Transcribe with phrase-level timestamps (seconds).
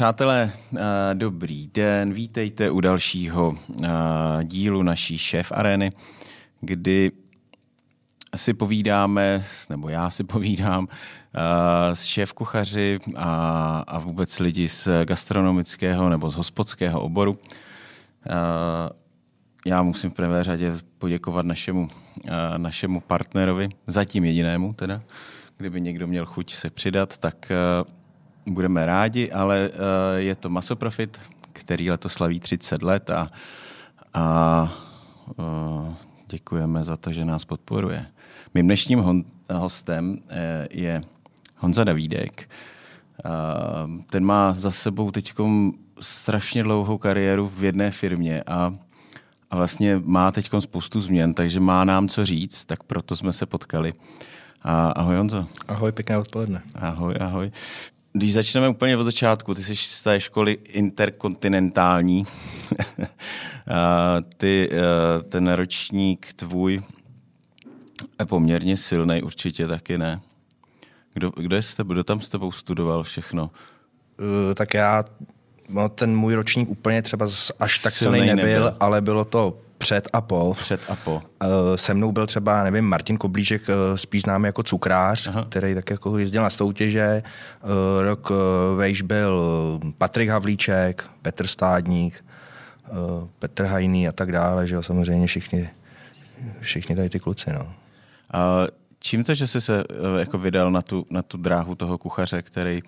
[0.00, 0.80] Přátelé, eh,
[1.14, 3.88] dobrý den, vítejte u dalšího eh,
[4.44, 5.92] dílu naší šéf arény,
[6.60, 7.12] kdy
[8.36, 14.88] si povídáme, nebo já si povídám eh, s šéf kuchaři a, a vůbec lidi z
[15.04, 17.38] gastronomického nebo z hospodského oboru.
[19.66, 21.88] Já musím v prvé řadě poděkovat našemu,
[22.56, 25.02] našemu partnerovi, zatím jedinému teda,
[25.56, 27.52] kdyby někdo měl chuť se přidat, tak
[28.46, 29.76] budeme rádi, ale uh,
[30.16, 31.18] je to Masoprofit,
[31.52, 33.30] který letos slaví 30 let a,
[34.14, 34.72] a
[35.36, 35.94] uh,
[36.28, 38.06] děkujeme za to, že nás podporuje.
[38.54, 40.18] Mým dnešním hostem uh,
[40.70, 41.00] je
[41.56, 42.50] Honza Davídek.
[44.10, 45.32] Ten má za sebou teď
[46.00, 48.74] strašně dlouhou kariéru v jedné firmě a,
[49.50, 53.46] a vlastně má teď spoustu změn, takže má nám co říct, tak proto jsme se
[53.46, 53.92] potkali.
[54.62, 55.46] A, ahoj Honzo.
[55.68, 56.62] Ahoj, pěkné odpoledne.
[56.74, 57.50] Ahoj, ahoj.
[58.12, 62.26] Když začneme úplně od začátku, ty jsi z té školy interkontinentální.
[64.36, 66.82] ty, eh, ten ročník tvůj
[68.20, 70.20] je poměrně silný, určitě taky ne.
[71.14, 73.50] Kdo, kdo, je s tebou, kdo tam s tebou studoval všechno?
[74.20, 75.04] Uh, tak já,
[75.68, 77.26] no, ten můj ročník úplně třeba
[77.58, 80.54] až tak silný nebyl, nebyl, ale bylo to před a po.
[80.58, 81.14] Před a po.
[81.14, 81.20] Uh,
[81.76, 85.46] se mnou byl třeba, nevím, Martin Koblíček, uh, spíš známý jako cukrář, Aha.
[85.48, 87.22] který tak jako jezdil na soutěže.
[87.62, 87.70] Uh,
[88.02, 88.32] rok
[88.76, 89.42] vejš byl
[89.98, 92.24] Patrik Havlíček, Petr Stádník,
[93.38, 95.70] Petr Hajný a tak dále, že jo, samozřejmě všichni,
[96.60, 97.72] všichni tady ty kluci, no.
[98.32, 98.66] A
[98.98, 99.84] čím to, že jsi se
[100.18, 102.82] jako vydal na tu, na tu dráhu toho kuchaře, který,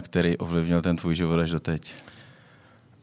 [0.00, 1.94] který ovlivnil ten tvůj život až do teď?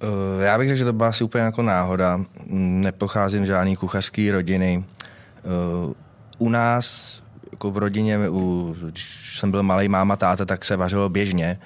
[0.03, 2.19] Eh, já bych řekl, že to byla asi úplně jako náhoda.
[2.47, 4.85] Nepocházím z žádný kuchařský rodiny.
[5.37, 5.93] Eh,
[6.37, 7.19] u nás,
[7.51, 8.19] jako v rodině,
[8.81, 11.59] když jsem byl malý máma, táta, tak se vařilo běžně.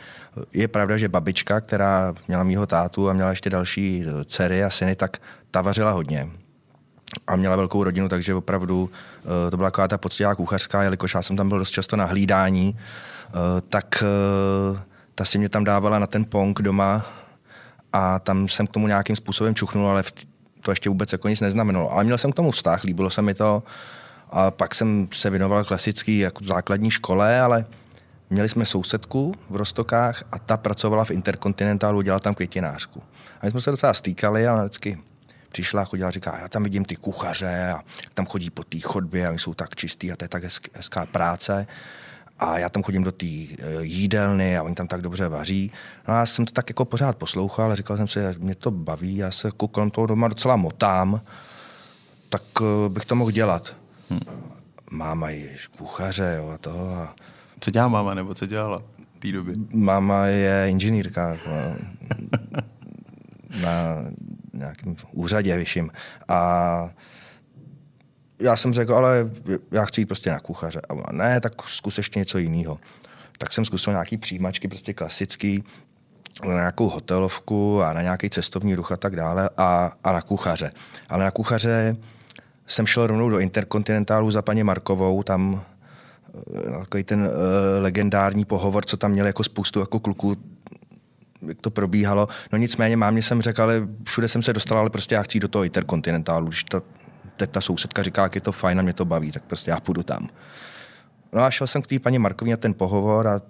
[0.54, 4.70] Je pravda, že babička, která měla mýho tátu a měla ještě další eh, dcery a
[4.70, 5.18] syny, tak
[5.52, 6.30] ta vařila hodně.
[7.28, 8.90] A měla velkou rodinu, takže opravdu
[9.50, 12.78] to byla taková ta poctivá kuchařská, jelikož já jsem tam byl dost často na hlídání,
[13.70, 14.04] tak
[15.16, 17.06] ta si mě tam dávala na ten pong doma
[17.94, 20.04] a tam jsem k tomu nějakým způsobem čuchnul, ale
[20.62, 21.92] to ještě vůbec jako nic neznamenalo.
[21.92, 23.64] Ale měl jsem k tomu vztah, líbilo se mi to.
[24.30, 27.66] A pak jsem se věnoval klasický jako základní škole, ale
[28.30, 33.04] měli jsme sousedku v Rostokách a ta pracovala v Interkontinentálu, dělala tam květinářku.
[33.42, 34.98] A my jsme se docela stýkali a vždycky
[35.50, 37.82] přišla a chodila a říká, já tam vidím ty kuchaře a
[38.14, 40.44] tam chodí po té chodbě a oni jsou tak čistý a to je tak
[40.74, 41.68] hezká práce
[42.40, 45.72] a já tam chodím do té eh, jídelny a oni tam tak dobře vaří.
[46.08, 48.72] No a já jsem to tak jako pořád poslouchal, ale říkal jsem si, mě to
[48.72, 51.22] baví, já se jako kolem toho doma docela motám,
[52.30, 53.76] tak eh, bych to mohl dělat.
[54.10, 54.20] Hmm.
[54.92, 56.72] Máma je kuchaře jo, a to.
[56.72, 57.16] A...
[57.60, 58.82] Co dělá máma, nebo co dělala
[59.16, 59.56] v té době?
[59.74, 61.50] Máma je inženýrka jako,
[63.62, 63.96] na
[64.54, 65.92] nějakém úřadě vyšším.
[66.28, 66.90] A
[68.40, 69.30] já jsem řekl, ale
[69.72, 70.82] já chci jít prostě na kuchaře.
[70.90, 72.80] A ne, tak zkus ještě něco jiného.
[73.38, 75.64] Tak jsem zkusil nějaký přijímačky, prostě klasický,
[76.44, 80.72] na nějakou hotelovku a na nějaký cestovní ruch a tak dále a, a na kuchaře.
[81.10, 81.98] Ale na kuchaře
[82.68, 85.62] jsem šel rovnou do Interkontinentálu za paní Markovou, tam
[86.56, 87.28] eh, takový ten uh,
[87.82, 90.36] legendární pohovor, co tam měl jako spoustu jako kluků,
[91.48, 92.28] jak to probíhalo.
[92.52, 95.48] No nicméně mámě jsem řekl, ale všude jsem se dostal, ale prostě já chci do
[95.48, 96.48] toho Interkontinentálu.
[96.48, 96.82] Když ta
[97.38, 99.80] teď ta sousedka říká, jak je to fajn a mě to baví, tak prostě já
[99.80, 100.30] půjdu tam.
[101.34, 103.42] No a šel jsem k té paní Markovně na ten pohovor a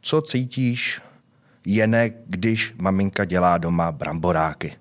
[0.00, 1.00] co cítíš,
[1.64, 4.76] jen když maminka dělá doma bramboráky.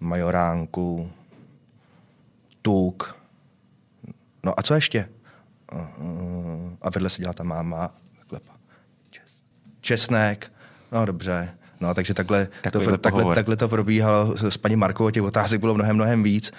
[0.00, 1.12] Majoránku,
[2.62, 3.16] tuk.
[4.44, 5.08] No a co ještě?
[6.82, 7.94] A vedle se dělá ta máma.
[9.80, 10.52] Česnek.
[10.92, 11.58] No dobře.
[11.86, 15.96] No, takže takhle, to, takhle, takhle to probíhalo s paní Markovou, těch otázek bylo mnohem,
[15.96, 16.52] mnohem víc.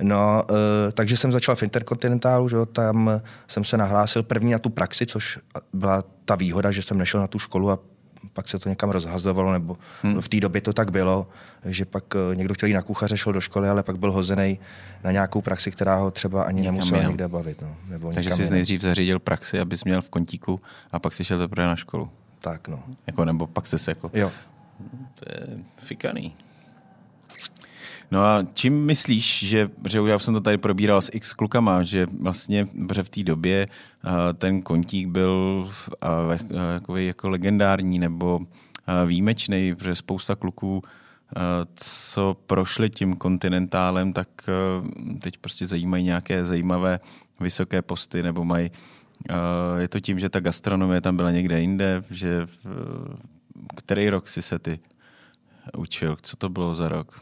[0.00, 0.56] No, uh,
[0.94, 5.38] takže jsem začal v Interkontinentálu, že tam jsem se nahlásil první na tu praxi, což
[5.72, 7.78] byla ta výhoda, že jsem nešel na tu školu a
[8.32, 10.20] pak se to někam rozhazovalo, nebo hmm.
[10.20, 11.28] v té době to tak bylo,
[11.64, 14.58] že pak uh, někdo chtěl jít na kuchaře, šel do školy, ale pak byl hozený
[15.04, 17.62] na nějakou praxi, která ho třeba ani někam nemusela někde bavit.
[17.62, 20.60] No, nebo Takže jsi nejdřív zařídil praxi, abys měl v kontíku
[20.92, 22.10] a pak si šel teprve na školu.
[22.40, 22.82] Tak, no.
[23.06, 24.30] Jako, nebo pak jsi se jako jo.
[24.90, 26.34] To je fikaný.
[28.10, 32.06] No a čím myslíš, že, že já jsem to tady probíral s x klukama, že
[32.20, 32.68] vlastně
[33.02, 33.68] v té době
[34.34, 35.70] ten kontík byl
[36.74, 38.40] jako, jako legendární nebo
[39.06, 40.82] výjimečný, protože spousta kluků,
[41.74, 44.28] co prošli tím kontinentálem, tak
[45.20, 47.00] teď prostě zajímají nějaké zajímavé
[47.40, 48.70] vysoké posty nebo mají
[49.78, 52.46] je to tím, že ta gastronomie tam byla někde jinde, že
[53.76, 54.80] který rok si se ty
[55.76, 56.16] učil?
[56.22, 57.20] Co to bylo za rok?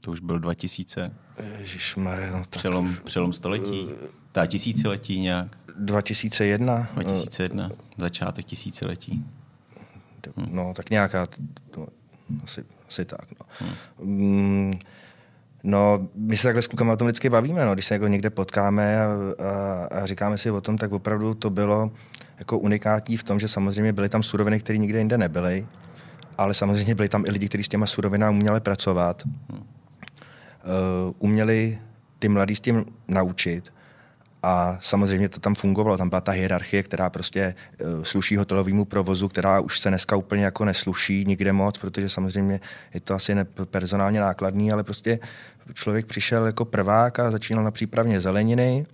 [0.00, 1.14] To už byl 2000?
[1.58, 2.48] Ježišmarja, no tak...
[2.48, 3.88] Přelom, přelom století?
[4.32, 5.58] Ta tisíciletí nějak?
[5.78, 6.88] 2001.
[6.94, 9.24] 2001, začátek tisíciletí.
[10.50, 11.26] No, tak nějaká,
[11.76, 11.86] no,
[12.44, 13.26] asi, asi tak.
[13.40, 13.46] No.
[13.98, 14.72] Hmm.
[15.68, 17.74] No, my se takhle s klukama o tom vždycky bavíme, no.
[17.74, 21.50] když se jako někde potkáme a, a, a říkáme si o tom, tak opravdu to
[21.50, 21.90] bylo
[22.38, 25.66] jako unikátní v tom, že samozřejmě byly tam suroviny, které nikde jinde nebyly,
[26.38, 29.52] ale samozřejmě byli tam i lidi, kteří s těma surovinami uměli pracovat, uh,
[31.18, 31.78] uměli
[32.18, 33.72] ty mladí s tím naučit
[34.42, 39.28] a samozřejmě to tam fungovalo, tam byla ta hierarchie, která prostě uh, sluší hotelovému provozu,
[39.28, 42.60] která už se dneska úplně jako nesluší nikde moc, protože samozřejmě
[42.94, 43.34] je to asi
[43.70, 45.18] personálně nákladný, ale prostě
[45.74, 48.86] člověk přišel jako prvák a začínal na přípravně zeleniny,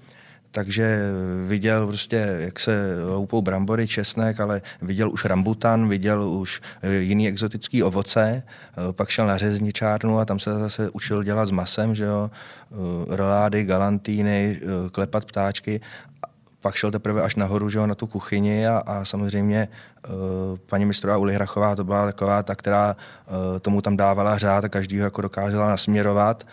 [0.52, 1.00] takže
[1.46, 7.28] viděl prostě, jak se loupou brambory, česnek, ale viděl už rambutan, viděl už eh, jiný
[7.28, 11.94] exotický ovoce, eh, pak šel na řezničárnu a tam se zase učil dělat s masem,
[11.94, 12.76] že jo, eh,
[13.16, 14.60] rolády, galantíny,
[14.92, 15.80] klepat ptáčky
[16.62, 19.68] pak šel teprve až nahoru, že jo, na tu kuchyni a, a samozřejmě
[20.08, 20.12] uh,
[20.66, 25.04] paní mistrová Ulihrachová to byla taková ta, která uh, tomu tam dávala řád a každýho
[25.04, 26.44] jako dokázala nasměrovat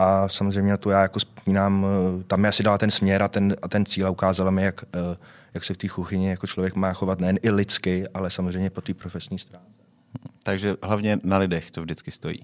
[0.00, 3.28] a samozřejmě na to já jako vzpomínám, eh, tam mi asi dala ten směr a
[3.28, 5.16] ten, a ten cíl a ukázala mi, jak, eh,
[5.54, 8.80] jak se v té kuchyni jako člověk má chovat nejen i lidsky, ale samozřejmě po
[8.80, 9.68] té profesní stránce.
[10.42, 12.40] Takže hlavně na lidech to vždycky stojí.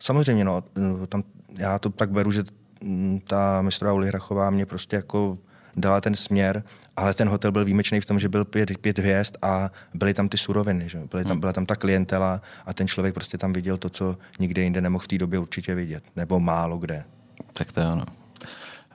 [0.00, 0.62] Samozřejmě, no.
[1.08, 1.22] Tam,
[1.58, 2.44] já to tak beru, že
[2.82, 5.38] mm, ta mistrová Ulihrachová mě prostě jako
[5.76, 6.62] dala ten směr,
[6.96, 10.28] ale ten hotel byl výjimečný v tom, že byl pět, pět hvězd a byly tam
[10.28, 10.98] ty suroviny, že?
[11.10, 11.40] Byly tam, hmm.
[11.40, 15.04] byla tam ta klientela a ten člověk prostě tam viděl to, co nikde jinde nemohl
[15.04, 17.04] v té době určitě vidět, nebo málo kde.
[17.52, 18.04] Tak to je ano.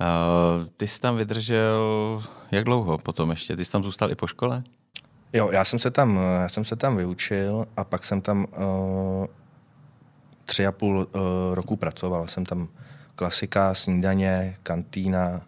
[0.01, 3.55] Uh, ty jsi tam vydržel jak dlouho potom ještě?
[3.55, 4.63] Ty jsi tam zůstal i po škole?
[5.33, 9.25] Jo, já jsem se tam, já jsem se tam vyučil a pak jsem tam uh,
[10.45, 11.21] tři a půl uh,
[11.53, 12.27] roku pracoval.
[12.27, 12.67] Jsem tam
[13.15, 15.41] klasika, snídaně, kantýna,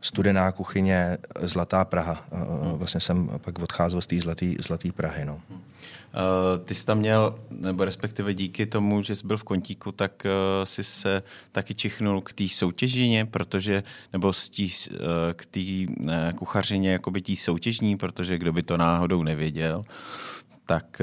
[0.00, 2.26] studená kuchyně, Zlatá Praha.
[2.32, 2.78] Hmm.
[2.78, 5.24] Vlastně jsem pak odcházel z té zlatý, zlatý Prahy.
[5.24, 5.40] No.
[5.50, 10.26] Uh, ty jsi tam měl, nebo respektive díky tomu, že jsi byl v kontíku, tak
[10.64, 11.22] jsi se
[11.52, 14.98] taky čichnul k té soutěžině, protože, nebo tý, uh,
[15.36, 15.60] k té
[16.36, 19.84] kuchařině, jako by té soutěžní, protože kdo by to náhodou nevěděl,
[20.66, 21.02] tak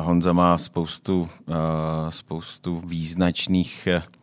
[0.00, 1.28] Honza má spoustu,
[2.08, 4.19] spoustu význačných Eh,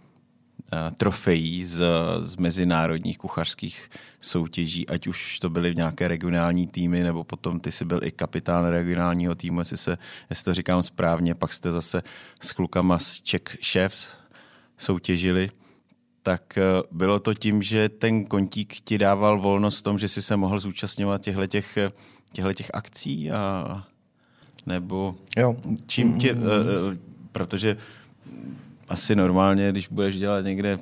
[0.98, 1.82] trofejí z,
[2.20, 3.90] z mezinárodních kuchařských
[4.22, 8.66] soutěží, ať už to byly nějaké regionální týmy, nebo potom ty jsi byl i kapitán
[8.66, 9.98] regionálního týmu, jestli, se,
[10.30, 12.04] jestli to říkám správně, pak jste zase
[12.42, 13.42] s klukama z Czech
[13.72, 14.08] Chefs
[14.78, 15.50] soutěžili,
[16.24, 16.62] tak eh,
[16.92, 20.60] bylo to tím, že ten kontík ti dával volnost v tom, že jsi se mohl
[20.60, 23.84] zúčastňovat těchto těch, akcí a
[24.66, 25.56] nebo jo.
[25.86, 26.40] čím tě, uh,
[27.32, 27.78] protože
[28.90, 30.80] asi normálně, když budeš dělat někde,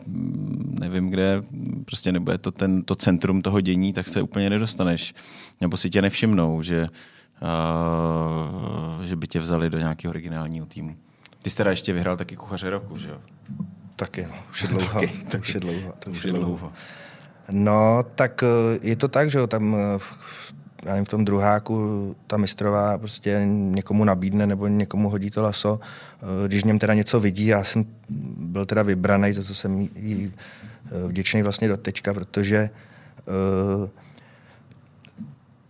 [0.79, 1.43] nevím kde,
[1.85, 5.13] prostě nebude to ten, to centrum toho dění, tak se úplně nedostaneš.
[5.61, 6.87] Nebo si tě nevšimnou, že,
[7.41, 10.95] uh, že by tě vzali do nějakého originálního týmu.
[11.41, 13.17] Ty jsi teda ještě vyhrál taky kuchaře roku, že jo?
[13.95, 14.33] Taky, no.
[14.51, 14.93] Už je dlouho.
[14.93, 15.93] taky, to už je dlouho.
[15.99, 16.73] To už je dlouho.
[17.51, 18.47] No, tak e,
[18.81, 19.77] je to tak, že jo, tam e,
[20.85, 25.79] já nevím, v tom druháku ta mistrová prostě někomu nabídne nebo někomu hodí to laso,
[25.81, 27.45] eh, když něm teda něco vidí.
[27.45, 27.85] Já jsem
[28.37, 30.33] byl teda vybraný, za co jsem jí
[30.85, 32.69] eh, vděčný vlastně do teďka, protože
[33.27, 33.89] uh,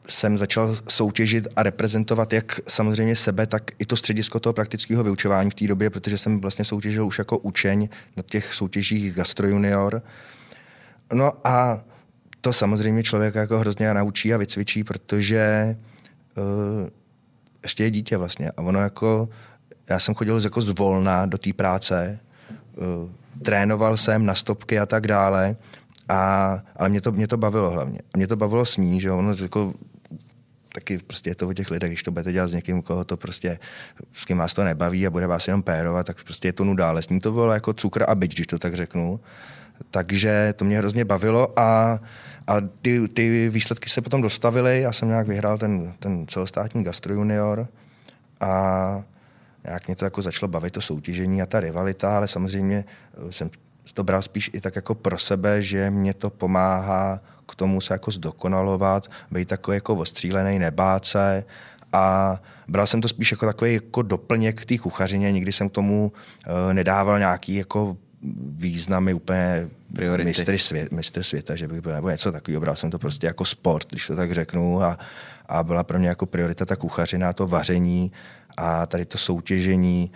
[0.07, 5.49] jsem začal soutěžit a reprezentovat jak samozřejmě sebe, tak i to středisko toho praktického vyučování
[5.49, 10.01] v té době, protože jsem vlastně soutěžil už jako učeň na těch soutěžích Gastro Junior.
[11.13, 11.83] No a
[12.45, 15.75] to samozřejmě člověka jako hrozně naučí a vycvičí, protože
[16.37, 16.89] uh,
[17.63, 18.51] ještě je dítě vlastně.
[18.51, 19.29] A ono jako,
[19.89, 22.19] já jsem chodil jako zvolna do té práce,
[22.77, 23.09] uh,
[23.41, 25.55] trénoval jsem na stopky a tak dále,
[26.09, 27.99] a, ale mě to, mě to bavilo hlavně.
[28.17, 29.73] Mě to bavilo s ní, že ono jako
[30.73, 33.17] taky prostě je to o těch lidech, když to budete dělat s někým, koho to
[33.17, 33.59] prostě,
[34.13, 36.89] s kým vás to nebaví a bude vás jenom pérovat, tak prostě je to nuda,
[36.89, 39.19] ale s ní to bylo jako cukr a byč, když to tak řeknu.
[39.91, 41.99] Takže to mě hrozně bavilo a
[42.47, 47.13] a ty, ty výsledky se potom dostavily, já jsem nějak vyhrál ten, ten celostátní Gastro
[47.13, 47.67] Junior
[48.39, 49.03] a
[49.65, 52.85] nějak mě to jako začalo bavit to soutěžení a ta rivalita, ale samozřejmě
[53.27, 53.49] eh, jsem
[53.93, 57.93] to bral spíš i tak jako pro sebe, že mě to pomáhá k tomu se
[57.93, 61.43] jako zdokonalovat, být takový jako ostřílený, nebát se.
[61.93, 62.35] A
[62.67, 66.11] bral jsem to spíš jako takový jako doplněk k té kuchařině, nikdy jsem k tomu
[66.11, 67.97] uh, nedával nějaký jako
[68.49, 70.27] významy úplně Priority.
[70.27, 72.61] mistr, svět, mistr světa, že bych byl, nebo něco takového.
[72.61, 74.83] Bral jsem to prostě jako sport, když to tak řeknu.
[74.83, 74.97] A,
[75.45, 78.11] a byla pro mě jako priorita ta kuchařina, to vaření
[78.57, 80.11] a tady to soutěžení,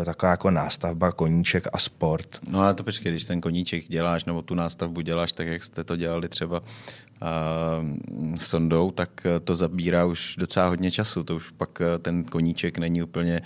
[0.00, 2.38] e, taková jako nástavba, koníček a sport.
[2.48, 5.84] No ale to počkej, když ten koníček děláš nebo tu nástavbu děláš tak, jak jste
[5.84, 11.24] to dělali třeba uh, s Tondou, tak to zabírá už docela hodně času.
[11.24, 13.42] To už pak ten koníček není úplně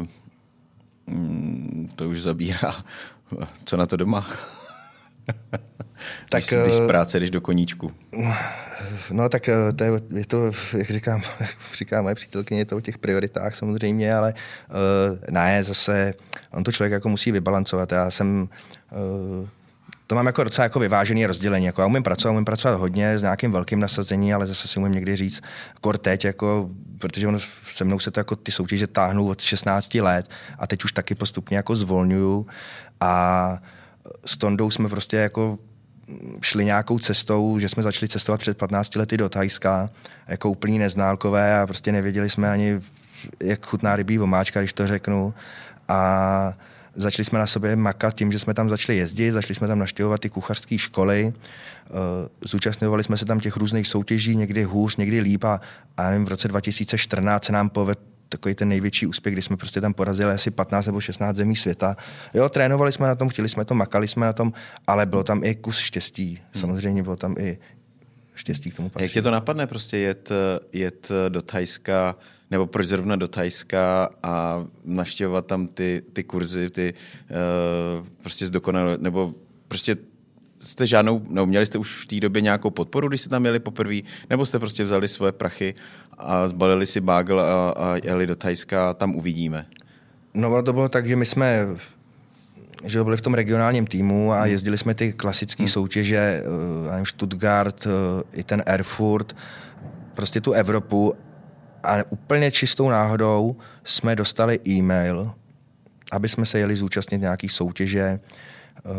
[0.00, 0.06] uh,
[1.96, 2.84] to už zabírá.
[3.64, 4.26] Co na to doma?
[6.30, 7.90] tak, když, když z práce jdeš do koníčku.
[9.10, 12.76] No tak eh, to je, je to, jak říkám, jak říká moje přítelkyně, je to
[12.76, 16.14] o těch prioritách samozřejmě, ale uh, ne, zase
[16.50, 17.92] on to člověk jako musí vybalancovat.
[17.92, 18.48] Já jsem
[19.40, 19.48] uh,
[20.06, 21.66] to mám jako docela jako vyvážený rozdělení.
[21.66, 24.92] Jako já umím pracovat, umím pracovat hodně s nějakým velkým nasazení, ale zase si umím
[24.92, 25.42] někdy říct,
[25.80, 27.38] kor teď, jako, protože ono
[27.76, 31.14] se mnou se to jako ty soutěže táhnou od 16 let a teď už taky
[31.14, 32.46] postupně jako zvolňuju
[33.00, 33.58] a
[34.26, 35.58] s Tondou jsme prostě jako
[36.42, 39.90] šli nějakou cestou, že jsme začali cestovat před 15 lety do Thajska,
[40.28, 42.80] jako úplný neználkové a prostě nevěděli jsme ani,
[43.42, 45.34] jak chutná rybí omáčka, když to řeknu.
[45.88, 46.54] A
[46.96, 50.20] začali jsme na sobě makat tím, že jsme tam začali jezdit, začali jsme tam naštěvovat
[50.20, 51.90] ty kuchařské školy, eh,
[52.40, 55.60] zúčastňovali jsme se tam těch různých soutěží, někdy hůř, někdy líp a,
[55.96, 59.80] a nevím, v roce 2014 se nám povedl takový ten největší úspěch, kdy jsme prostě
[59.80, 61.96] tam porazili asi 15 nebo 16 zemí světa.
[62.34, 64.52] Jo, trénovali jsme na tom, chtěli jsme to, makali jsme na tom,
[64.86, 66.40] ale bylo tam i kus štěstí.
[66.52, 66.60] Hmm.
[66.60, 67.58] Samozřejmě bylo tam i
[68.34, 69.04] štěstí k tomu patří.
[69.04, 70.32] Jak tě to napadne prostě jet,
[70.72, 72.14] jet do Thajska,
[72.50, 76.94] nebo proč zrovna do Thajska a naštěvovat tam ty, ty kurzy, ty
[77.30, 79.34] uh, prostě zdokonalé, nebo
[79.68, 79.96] prostě
[80.60, 83.60] jste žádnou, nebo měli jste už v té době nějakou podporu, když jste tam jeli
[83.60, 83.96] poprvé,
[84.30, 85.74] nebo jste prostě vzali svoje prachy
[86.18, 89.66] a zbalili si bagel a, a jeli do Thajska a tam uvidíme?
[90.34, 91.66] No to bylo tak, že my jsme
[92.84, 94.50] že byli v tom regionálním týmu a hmm.
[94.50, 95.68] jezdili jsme ty klasické hmm.
[95.68, 96.42] soutěže,
[96.88, 97.92] uh, Stuttgart, uh,
[98.32, 99.36] i ten Erfurt,
[100.14, 101.14] prostě tu Evropu
[101.86, 105.32] a úplně čistou náhodou jsme dostali e-mail,
[106.12, 108.20] aby jsme se jeli zúčastnit nějaký soutěže
[108.84, 108.92] uh,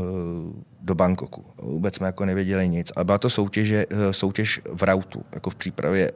[0.81, 1.45] do Bangkoku.
[1.61, 2.91] Vůbec jsme jako nevěděli nic.
[2.95, 6.11] Ale byla to soutěže, uh, soutěž v rautu, jako v přípravě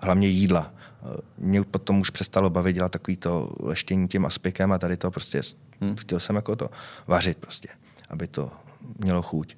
[0.00, 0.72] hlavně jídla.
[1.02, 5.10] Uh, mě potom už přestalo bavit dělat takový to leštění tím aspikem a tady to
[5.10, 5.40] prostě,
[5.80, 5.96] hmm.
[5.96, 6.70] chtěl jsem jako to
[7.06, 7.68] vařit prostě,
[8.10, 8.50] aby to
[8.98, 9.56] mělo chuť.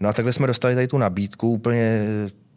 [0.00, 2.04] No a takhle jsme dostali tady tu nabídku úplně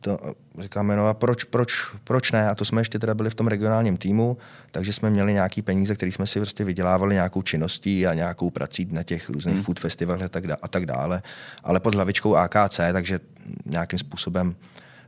[0.02, 0.18] to
[0.60, 2.50] říkáme, no a proč, proč, proč ne?
[2.50, 4.38] A to jsme ještě teda byli v tom regionálním týmu,
[4.72, 8.88] takže jsme měli nějaký peníze, které jsme si prostě vydělávali nějakou činností a nějakou prací
[8.92, 9.64] na těch různých hmm.
[9.64, 11.22] food festivalech a tak, a tak dále,
[11.64, 13.20] ale pod hlavičkou AKC, takže
[13.66, 14.56] nějakým způsobem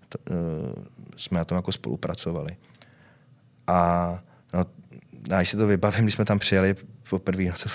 [0.10, 0.84] t, uh,
[1.18, 2.58] jsme na tom jako spolupracovali.
[3.68, 4.20] A
[4.54, 4.66] no,
[5.30, 6.76] já si to vybavím, když jsme tam přijeli
[7.10, 7.70] poprvé, no to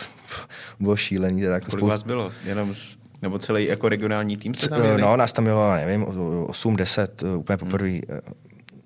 [0.80, 1.40] bylo šílený.
[1.40, 1.90] Teda jako Kolik spolu...
[1.90, 2.32] vás bylo?
[2.44, 5.02] Jenom z nebo celý jako regionální tým se tam jeli?
[5.02, 7.90] No, nás tam bylo, nevím, 8-10 eh, úplně poprvé.
[7.90, 8.00] Hmm.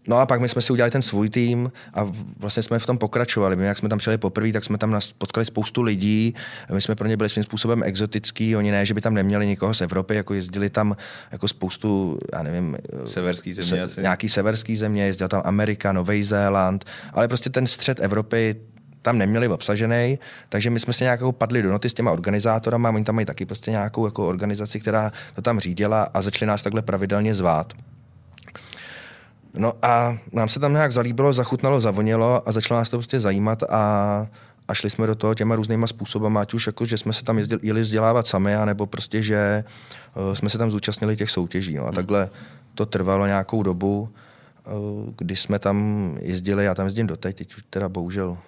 [0.08, 2.98] No a pak my jsme si udělali ten svůj tým a vlastně jsme v tom
[2.98, 3.56] pokračovali.
[3.56, 6.34] My, jak jsme tam přijeli poprvé, tak jsme tam potkali spoustu lidí.
[6.72, 8.56] My jsme pro ně byli svým způsobem exotický.
[8.56, 10.96] Oni ne, že by tam neměli nikoho z Evropy, jako jezdili tam
[11.32, 14.00] jako spoustu, já nevím, eh, severský země se, asi.
[14.00, 18.56] nějaký severský země, jezdil tam Amerika, Nový Zéland, ale prostě ten střed Evropy,
[19.02, 22.90] tam neměli obsažený, takže my jsme se nějak jako padli do noty s těma organizátorama,
[22.90, 26.62] oni tam mají taky prostě nějakou jako organizaci, která to tam řídila a začali nás
[26.62, 27.72] takhle pravidelně zvát.
[29.54, 33.62] No a nám se tam nějak zalíbilo, zachutnalo, zavonilo a začalo nás to prostě zajímat
[33.62, 34.26] a,
[34.68, 37.38] a šli jsme do toho těma různýma způsoby, ať už jako, že jsme se tam
[37.38, 39.64] jezdili, jeli vzdělávat sami, anebo prostě, že
[40.14, 41.74] uh, jsme se tam zúčastnili těch soutěží.
[41.74, 41.86] No.
[41.86, 42.30] A takhle
[42.74, 47.88] to trvalo nějakou dobu, uh, kdy jsme tam jezdili, já tam jezdím doteď, teď teda
[47.88, 48.38] bohužel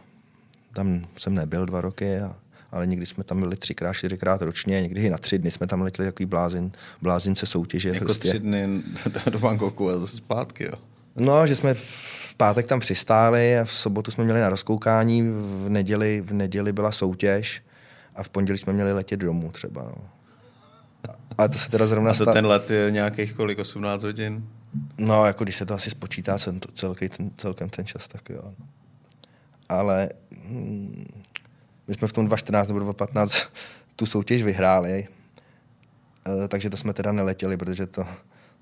[0.72, 2.36] tam jsem nebyl dva roky, a,
[2.72, 5.82] ale někdy jsme tam byli třikrát, čtyřikrát ročně, někdy i na tři dny jsme tam
[5.82, 7.88] letěli takový blázin, blázince soutěže.
[7.88, 8.28] Jako prostě.
[8.28, 8.82] tři dny
[9.30, 10.72] do Bangkoku a zase zpátky, jo?
[11.16, 15.66] No, že jsme v pátek tam přistáli a v sobotu jsme měli na rozkoukání, v
[15.68, 17.62] neděli, v neděli byla soutěž
[18.14, 19.82] a v pondělí jsme měli letět domů třeba.
[19.82, 20.04] No.
[21.38, 22.32] A to se teda zrovna A to sta...
[22.32, 24.48] ten let je nějakých kolik, 18 hodin?
[24.98, 26.38] No, jako když se to asi spočítá
[26.74, 28.42] celkem ten, celkem ten čas, tak jo.
[28.58, 28.66] No
[29.72, 31.04] ale hm,
[31.88, 33.46] my jsme v tom 2014 nebo 2015
[33.96, 35.08] tu soutěž vyhráli,
[36.44, 38.06] e, takže to jsme teda neletěli, protože to,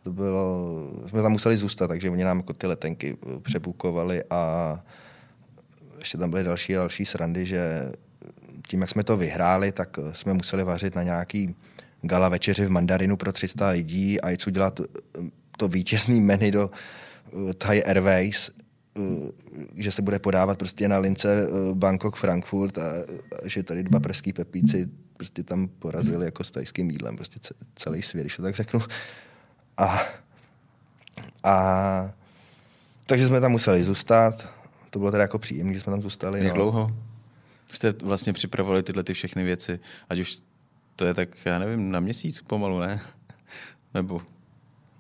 [0.03, 0.69] to bylo,
[1.07, 4.81] jsme tam museli zůstat, takže oni nám jako ty letenky e, přebukovali a
[5.99, 7.93] ještě tam byly další další srandy, že
[8.69, 11.57] tím, jak jsme to vyhráli, tak jsme museli vařit na nějaký
[12.03, 14.81] gala večeři v Mandarinu pro 300 lidí a jít udělat
[15.57, 16.71] to vítězný menu do
[17.59, 18.51] Thai Airways
[19.75, 22.83] že se bude podávat prostě na lince Bangkok, Frankfurt a,
[23.45, 27.41] a že tady dva pražský pepíci prostě tam porazili jako s tajským jídlem, prostě
[27.77, 28.81] celý svět, když to tak řeknu.
[29.77, 30.01] A,
[31.45, 32.13] a
[33.07, 34.49] takže jsme tam museli zůstat.
[34.91, 36.39] To bylo teda jako příjemné, že jsme tam zůstali.
[36.39, 36.55] Jak no.
[36.55, 36.97] dlouho
[37.71, 39.81] jste vlastně připravovali tyhle ty všechny věci?
[40.09, 40.39] Ať už
[40.97, 43.01] to je tak, já nevím, na měsíc pomalu, ne?
[43.95, 44.23] Nebo?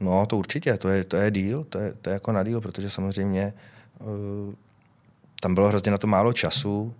[0.00, 2.60] No, to určitě, to je, to je díl, to je, to je jako na díl,
[2.60, 3.79] protože samozřejmě uh,
[5.40, 6.94] tam bylo hrozně na to málo času,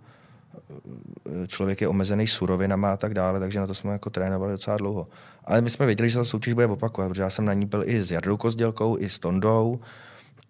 [1.47, 5.07] člověk je omezený surovinama a tak dále, takže na to jsme jako trénovali docela dlouho.
[5.45, 7.83] Ale my jsme věděli, že ta soutěž bude opakovat, protože já jsem na ní byl
[7.85, 9.79] i s Jardou Kozdělkou, i s Tondou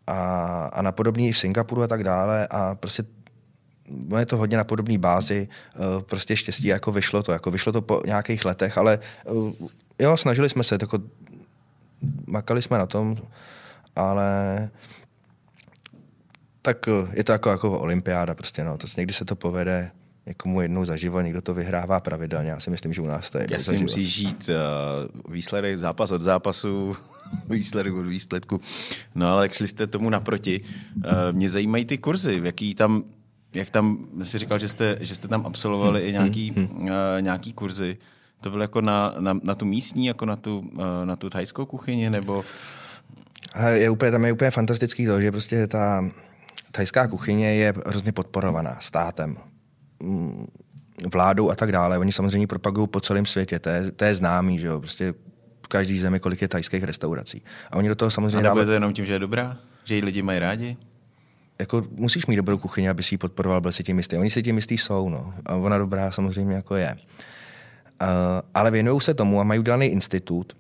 [0.07, 2.47] a, a na podobný i v Singapuru a tak dále.
[2.47, 3.03] A prostě
[4.17, 7.81] je to hodně na podobné bázi, uh, prostě štěstí jako vyšlo to, jako vyšlo to
[7.81, 9.53] po nějakých letech, ale uh,
[9.99, 10.99] jo, snažili jsme se, jako
[12.27, 13.17] makali jsme na tom,
[13.95, 14.69] ale
[16.61, 19.91] tak uh, je to jako, jako olympiáda prostě, no, to někdy se to povede,
[20.25, 22.49] někomu jednou za život, někdo to vyhrává pravidelně.
[22.49, 23.47] Já si myslím, že u nás to je.
[23.49, 26.97] Jasně, musí žít uh, výsledek zápas od zápasu,
[27.49, 28.61] výsledek od výsledku.
[29.15, 30.61] No ale jak šli jste tomu naproti,
[30.95, 33.03] uh, mě zajímají ty kurzy, jaký tam,
[33.53, 36.09] jak tam, si říkal, že jste, že jste tam absolvovali hmm.
[36.09, 36.81] i nějaký, hmm.
[36.81, 36.89] uh,
[37.21, 37.97] nějaký kurzy.
[38.41, 41.65] To bylo jako na, na, na tu místní, jako na tu, uh, na tu thajskou
[41.65, 42.43] kuchyni, nebo...
[43.73, 46.11] Je úplně, tam je úplně fantastický to, že prostě ta
[46.71, 49.37] thajská kuchyně je hrozně podporovaná státem,
[50.03, 50.47] mm,
[51.13, 51.97] vládou a tak dále.
[51.97, 55.13] Oni samozřejmě propagují po celém světě, to je, to je známý, že jo, prostě
[55.65, 57.43] v každý zemi, kolik je tajských restaurací.
[57.71, 58.37] A oni do toho samozřejmě...
[58.37, 59.57] A nebo je to jenom tím, že je dobrá?
[59.83, 60.77] Že ji lidi mají rádi?
[61.59, 64.17] Jako musíš mít dobrou kuchyni, aby si ji podporoval, byl si tím jistý.
[64.17, 65.33] Oni si tím jistý jsou, no.
[65.45, 66.97] A ona dobrá samozřejmě jako je.
[68.01, 68.07] Uh,
[68.53, 70.53] ale věnují se tomu a mají udělaný institut,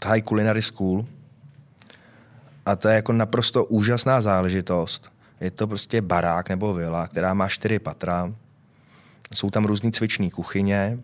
[0.00, 1.04] Thai Culinary School,
[2.66, 5.12] a to je jako naprosto úžasná záležitost.
[5.40, 8.34] Je to prostě barák nebo vila, která má čtyři patra.
[9.34, 10.98] Jsou tam různý cviční kuchyně.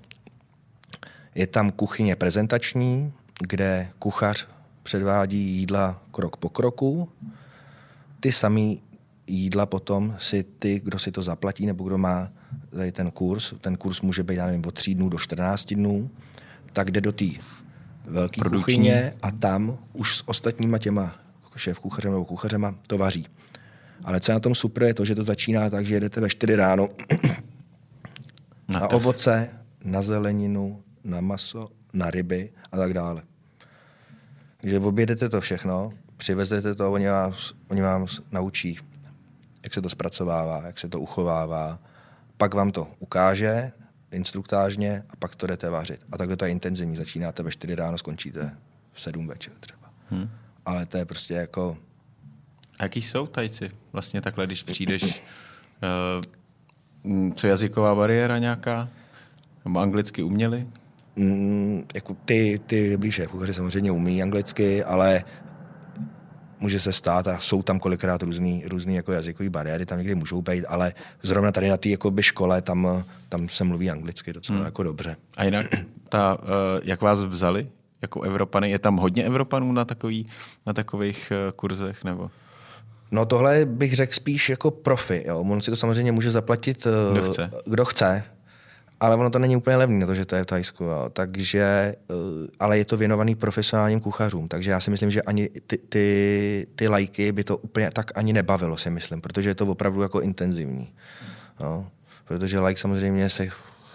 [1.35, 4.49] Je tam kuchyně prezentační, kde kuchař
[4.83, 7.09] předvádí jídla krok po kroku.
[8.21, 8.83] Ty samý
[9.27, 12.29] jídla potom si ty, kdo si to zaplatí nebo kdo má
[12.71, 16.11] tady ten kurz, ten kurz může být, já nevím, od 3 dnů do 14 dnů,
[16.73, 17.25] tak jde do té
[18.05, 21.26] velké kuchyně a tam už s ostatníma těma
[21.57, 23.27] šéf kuchařem nebo kuchařema to vaří.
[24.05, 26.29] Ale co je na tom super je to, že to začíná tak, že jedete ve
[26.29, 26.89] 4 ráno
[28.69, 29.49] na, na ovoce,
[29.85, 33.23] na zeleninu, na maso, na ryby a tak dále.
[34.61, 37.35] Takže objedete to všechno, přivezete to, oni vám,
[37.69, 38.79] oni vám naučí,
[39.63, 41.79] jak se to zpracovává, jak se to uchovává,
[42.37, 43.73] pak vám to ukáže
[44.11, 46.01] instruktážně a pak to jdete vařit.
[46.13, 46.97] A takhle to je intenzivní.
[46.97, 48.57] Začínáte ve 4 ráno, skončíte
[48.93, 49.91] v 7 večer třeba.
[50.11, 50.31] Hmm.
[50.67, 51.77] Ale to je prostě jako...
[52.79, 55.23] A jaký jsou tajci vlastně takhle, když přijdeš?
[57.03, 58.89] Uh, co jazyková bariéra nějaká?
[59.65, 60.67] Nebo anglicky uměli?
[61.17, 65.25] Mm, jako ty, ty blíže kuchaři samozřejmě umí anglicky, ale
[66.61, 70.43] může se stát a jsou tam kolikrát různý, různý jako jazykové bariéry, tam někdy můžou
[70.43, 71.89] být, ale zrovna tady na té
[72.21, 74.65] škole, tam, tam se mluví anglicky docela hmm.
[74.65, 75.17] jako dobře.
[75.37, 75.67] A jinak,
[76.09, 76.49] ta, uh,
[76.83, 77.69] jak vás vzali
[78.03, 78.71] jako Evropany?
[78.71, 80.29] Je tam hodně Evropanů na, takový,
[80.67, 82.05] na takových uh, kurzech?
[82.05, 82.31] nebo?
[83.11, 85.25] No tohle bych řekl spíš jako profi.
[85.27, 85.41] Jo.
[85.41, 87.51] On si to samozřejmě může zaplatit, kdo chce.
[87.67, 88.25] Kdo chce
[89.01, 90.85] ale ono to není úplně levný na to, že to je v Tajsku.
[90.85, 91.11] Jo.
[91.13, 91.95] Takže, eh,
[92.61, 96.89] ale je to věnovaný profesionálním kuchařům, takže já si myslím, že ani ty, ty, ty
[96.89, 100.93] lajky by to úplně tak ani nebavilo, si myslím, protože je to opravdu jako intenzivní.
[101.61, 101.87] Jo.
[102.25, 103.49] Protože like samozřejmě se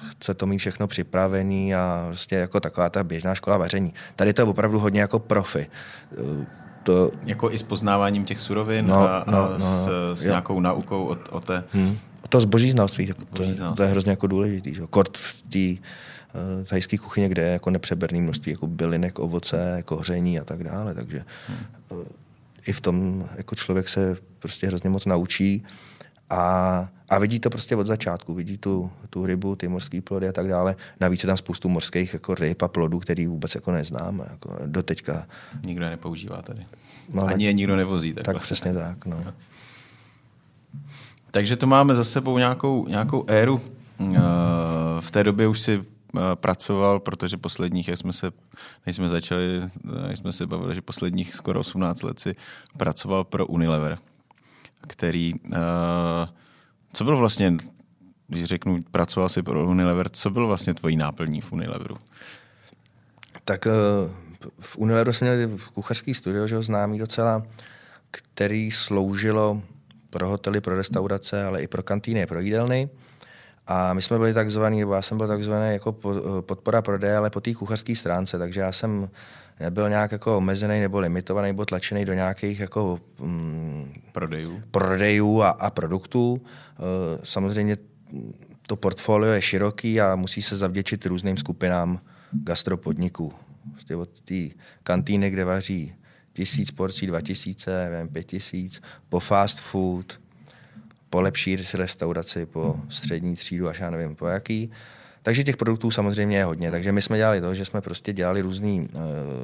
[0.10, 3.94] chce to mít všechno připravený a prostě jako taková ta běžná škola vaření.
[4.16, 5.68] Tady to je opravdu hodně jako profi.
[6.12, 6.46] Eh,
[6.84, 7.12] to...
[7.24, 11.06] Jako i s poznáváním těch surovin no, a, no, a no, s, s nějakou naukou
[11.06, 11.64] o, o té...
[11.74, 11.98] Hmm
[12.32, 13.78] to zboží znalství, to, zboží znalství.
[13.78, 14.76] to je hrozně jako důležitý.
[14.76, 14.82] Že?
[14.90, 15.82] Kort v té
[16.40, 20.94] uh, thajské kuchyně, kde je jako nepřeberné množství jako bylinek, ovoce, koření a tak dále.
[20.94, 21.26] Takže
[21.90, 22.04] uh,
[22.68, 25.64] i v tom jako člověk se prostě hrozně moc naučí
[26.32, 28.34] a, a vidí to prostě od začátku.
[28.34, 30.76] Vidí tu, tu rybu, ty mořské plody a tak dále.
[31.00, 34.26] Navíc je tam spoustu mořských jako ryb a plodů, který vůbec jako neznáme.
[34.30, 35.26] Jako doteďka.
[35.66, 36.66] Nikdo je nepoužívá tady.
[37.14, 38.14] No, Ani je nikdo nevozí.
[38.14, 39.06] Tak, tak přesně tak.
[39.06, 39.24] No.
[41.32, 43.62] Takže to máme za sebou nějakou, nějakou éru.
[44.00, 44.20] Eh,
[45.00, 45.84] v té době už si
[46.16, 48.32] eh, pracoval, protože posledních, jak jsme se,
[48.86, 49.70] než jsme začali, eh,
[50.08, 52.36] jak jsme se bavili, že posledních skoro 18 let si
[52.78, 53.98] pracoval pro Unilever,
[54.88, 55.34] který,
[56.94, 57.54] co byl vlastně,
[58.28, 61.96] když řeknu, pracoval si pro Unilever, co byl vlastně tvojí náplní v Unileveru?
[63.46, 63.66] Tak
[64.60, 67.44] v Unileveru jsme měli kuchařský studio, že ho známý docela,
[68.12, 69.62] který sloužilo
[70.10, 72.90] pro hotely, pro restaurace, ale i pro kantýny, pro jídelny.
[73.68, 75.92] A my jsme byli takzvaný, nebo já jsem byl takzvaný jako
[76.42, 79.10] podpora prodeje, ale po té kuchařské stránce, takže já jsem
[79.62, 85.50] nebyl nějak jako omezený nebo limitovaný nebo tlačený do nějakých jako mm, prodejů, prodejů a,
[85.50, 86.42] a produktů.
[86.42, 86.82] E,
[87.24, 87.78] samozřejmě
[88.68, 92.00] to portfolio je široký a musí se zavděčit různým skupinám
[92.32, 93.34] gastropodniků.
[93.72, 94.50] Prostě od té
[94.84, 95.96] kantýny, kde vaří
[96.34, 100.20] tisíc porcí, dva tisíce, nevím, pět tisíc, po fast food,
[101.10, 104.72] po lepší restauraci, po střední třídu, až já nevím po jaký.
[105.24, 106.72] Takže těch produktů samozřejmě je hodně.
[106.72, 109.00] Takže my jsme dělali to, že jsme prostě dělali různé uh,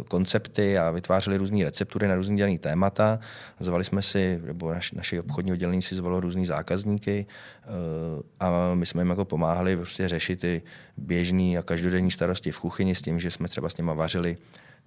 [0.08, 3.20] koncepty a vytvářeli různé receptury na různé dělané témata.
[3.60, 8.86] Zvali jsme si, nebo naš, naše obchodní oddělení si zvolilo různé zákazníky uh, a my
[8.86, 10.62] jsme jim jako pomáhali prostě řešit ty
[10.98, 14.38] běžné a každodenní starosti v kuchyni s tím, že jsme třeba s nimi vařili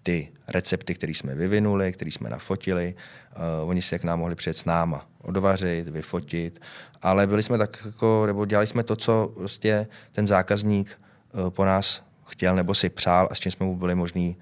[0.03, 2.95] ty recepty, které jsme vyvinuli, které jsme nafotili.
[3.63, 6.61] Uh, oni si k nám mohli přijet s náma odvařit, vyfotit,
[7.03, 11.01] ale byli jsme tak jako, nebo dělali jsme to, co prostě ten zákazník
[11.33, 14.37] uh, po nás chtěl nebo si přál a s čím jsme mu byli možný,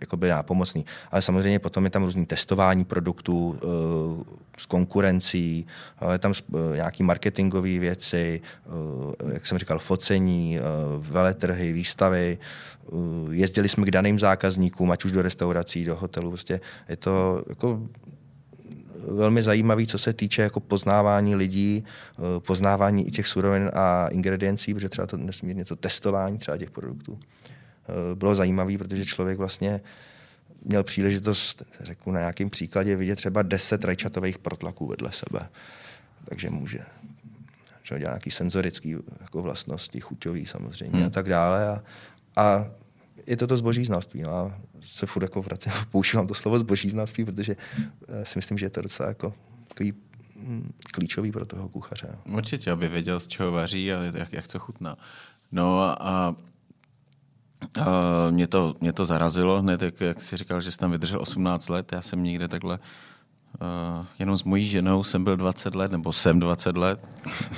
[0.00, 0.84] jako byli nápomocní.
[1.10, 4.22] Ale samozřejmě potom je tam různý testování produktů uh,
[4.58, 5.66] s konkurencí,
[6.02, 8.40] uh, je tam uh, nějaký marketingové věci,
[9.32, 10.58] jak jsem říkal, focení,
[10.98, 12.38] veletrhy, výstavy.
[12.90, 16.30] Uh, jezdili jsme k daným zákazníkům, ať už do restaurací, do hotelů.
[16.30, 17.82] Prostě je to jako
[19.10, 24.74] velmi zajímavý, co se týče jako poznávání lidí, eh, poznávání i těch surovin a ingrediencí,
[24.74, 27.37] protože třeba to nesmírně to testování třeba těch produktů eh,
[28.14, 29.80] bylo zajímavé, protože člověk vlastně
[30.64, 35.48] měl příležitost, řeknu na nějakém příkladě, vidět třeba 10 rajčatových protlaků vedle sebe.
[36.24, 36.78] Takže může
[37.88, 41.06] že dělat nějaký senzorický jako vlastnosti, chuťový samozřejmě hmm.
[41.06, 41.68] a tak dále.
[41.68, 41.82] A,
[42.36, 42.66] a
[43.26, 44.22] je to to zboží znalství.
[44.22, 47.56] No a se furt jako vracím, používám to slovo zboží znalství, protože
[48.08, 49.34] eh, si myslím, že je to docela jako
[49.68, 49.92] takový
[50.36, 52.08] mm, klíčový pro toho kuchaře.
[52.26, 52.36] No.
[52.36, 54.96] Určitě, aby věděl, z čeho vaří a jak, jak co chutná.
[55.52, 56.34] No a, a
[58.30, 61.68] mě, to, mě to zarazilo hned, jak, jak jsi říkal, že jsi tam vydržel 18
[61.68, 61.92] let.
[61.92, 62.78] Já jsem někde takhle
[63.60, 67.10] Uh, jenom s mojí ženou jsem byl 20 let, nebo jsem 20 let.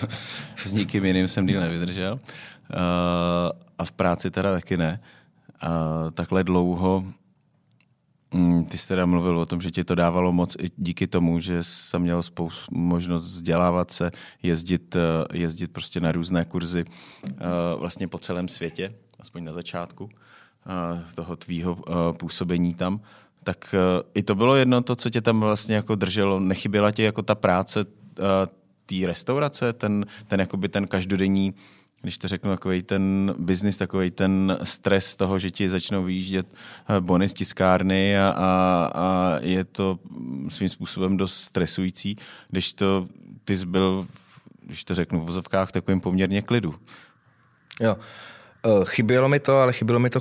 [0.65, 2.13] s nikým jiným jsem díl nevydržel.
[2.13, 2.19] Uh,
[3.79, 5.01] a v práci teda taky ne.
[5.65, 7.05] Uh, takhle dlouho
[8.35, 11.41] Mm, ty jsi teda mluvil o tom, že ti to dávalo moc i díky tomu,
[11.41, 14.11] že jsi měl spoustu možnost vzdělávat se,
[14.43, 16.85] jezdit, eh, jezdit prostě na různé kurzy
[17.27, 17.31] eh,
[17.79, 21.79] vlastně po celém světě, aspoň na začátku eh, toho tvýho
[22.19, 23.01] působení tam.
[23.45, 23.75] Tak
[24.15, 26.41] i to bylo jedno to, co tě tam vlastně jako drželo.
[26.41, 27.85] Nechyběla ti jako ta práce
[28.87, 31.55] té restaurace, ten, ten, jakoby ten každodenní
[32.03, 36.47] když to řeknu, takový ten biznis, takový ten stres toho, že ti začnou vyjíždět
[36.89, 39.99] eh, bony z tiskárny a, a, a je to
[40.49, 42.17] svým způsobem dost stresující,
[42.49, 43.09] když to
[43.45, 44.07] ty jsi byl,
[44.63, 46.75] když to řeknu v vozovkách, takovým poměrně klidu.
[47.81, 48.05] Jo, eh,
[48.85, 50.21] chybělo mi to, ale chybělo mi to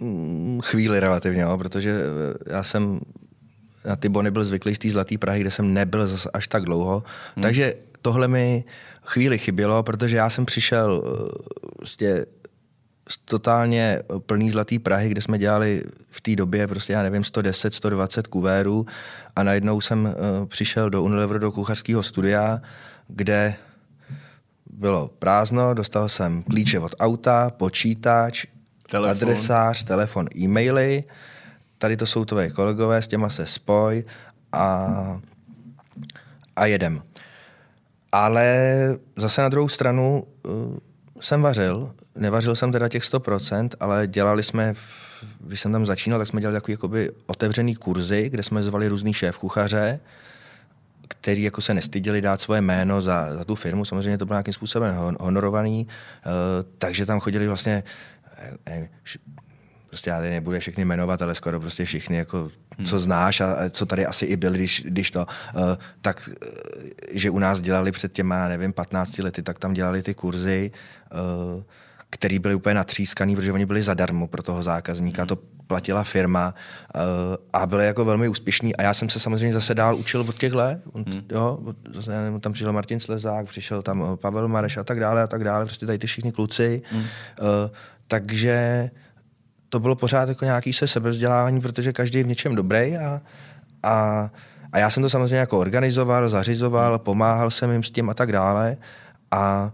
[0.00, 3.00] mm, chvíli relativně, jo, protože eh, já jsem
[3.84, 6.64] na ty bony byl zvyklý z té Zlaté Prahy, kde jsem nebyl zase až tak
[6.64, 7.02] dlouho,
[7.36, 7.42] hmm.
[7.42, 8.64] takže tohle mi
[9.02, 11.02] chvíli chybělo, protože já jsem přišel
[11.76, 12.26] prostě
[13.08, 17.74] z totálně plný zlatý Prahy, kde jsme dělali v té době prostě, já nevím, 110,
[17.74, 18.86] 120 kuvérů
[19.36, 20.14] a najednou jsem
[20.46, 22.60] přišel do Unilever do kuchařského studia,
[23.08, 23.54] kde
[24.74, 28.46] bylo prázdno, dostal jsem klíče od auta, počítač,
[28.90, 29.10] telefon.
[29.10, 31.04] adresář, telefon, e-maily,
[31.78, 34.04] tady to jsou tvoje kolegové, s těma se spoj
[34.52, 35.20] a,
[36.56, 37.02] a jedem.
[38.12, 38.76] Ale
[39.16, 40.78] zase na druhou stranu uh,
[41.20, 44.74] jsem vařil, nevařil jsem teda těch 100%, ale dělali jsme,
[45.40, 49.14] když jsem tam začínal, tak jsme dělali takový jakoby otevřený kurzy, kde jsme zvali různý
[49.14, 50.00] šéf kuchaře,
[51.08, 54.54] který jako se nestyděli dát svoje jméno za, za tu firmu, samozřejmě to bylo nějakým
[54.54, 56.32] způsobem honorovaný, uh,
[56.78, 57.82] takže tam chodili vlastně
[58.68, 58.86] uh,
[59.94, 62.86] prostě já tady nebudu všechny jmenovat, ale skoro prostě všichni, jako, hmm.
[62.86, 65.62] co znáš a, a co tady asi i byli, když, když to, uh,
[66.00, 70.14] tak, uh, že u nás dělali před těma, nevím, 15 lety, tak tam dělali ty
[70.14, 70.70] kurzy,
[71.56, 71.62] uh,
[72.14, 75.28] který byly úplně natřískaný, protože oni byli zadarmo pro toho zákazníka, hmm.
[75.28, 76.54] to platila firma
[76.94, 77.00] uh,
[77.52, 80.80] a byly jako velmi úspěšní a já jsem se samozřejmě zase dál učil od těchhle,
[80.94, 81.22] hmm.
[81.32, 81.58] jo,
[82.08, 85.66] nevím, tam přišel Martin Slezák, přišel tam Pavel Mareš a tak dále a tak dále,
[85.66, 87.00] prostě tady ty všichni kluci, hmm.
[87.00, 87.06] uh,
[88.08, 88.90] takže
[89.68, 93.20] to bylo pořád jako nějaký se sebevzdělávání, protože každý je v něčem dobrý a,
[93.82, 94.30] a,
[94.72, 98.32] a já jsem to samozřejmě jako organizoval, zařizoval, pomáhal jsem jim s tím a tak
[98.32, 98.76] dále
[99.30, 99.72] a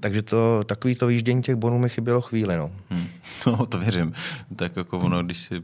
[0.00, 2.70] takže to, takový to výždění těch bonů mi chybělo chvíli, no.
[2.90, 3.06] Hmm.
[3.46, 4.12] No, to věřím.
[4.56, 5.62] Tak jako ono, když si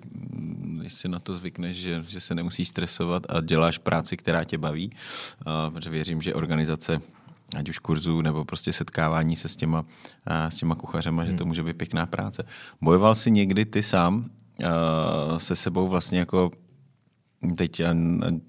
[0.87, 4.59] když si na to zvykneš, že, že se nemusíš stresovat a děláš práci, která tě
[4.59, 4.91] baví,
[5.47, 7.01] uh, protože věřím, že organizace
[7.59, 9.87] ať už kurzů nebo prostě setkávání se s těma, uh,
[10.49, 11.31] s těma kuchařema, hmm.
[11.31, 12.45] že to může být pěkná práce.
[12.81, 16.51] Bojoval jsi někdy ty sám uh, se sebou vlastně jako
[17.57, 17.83] teď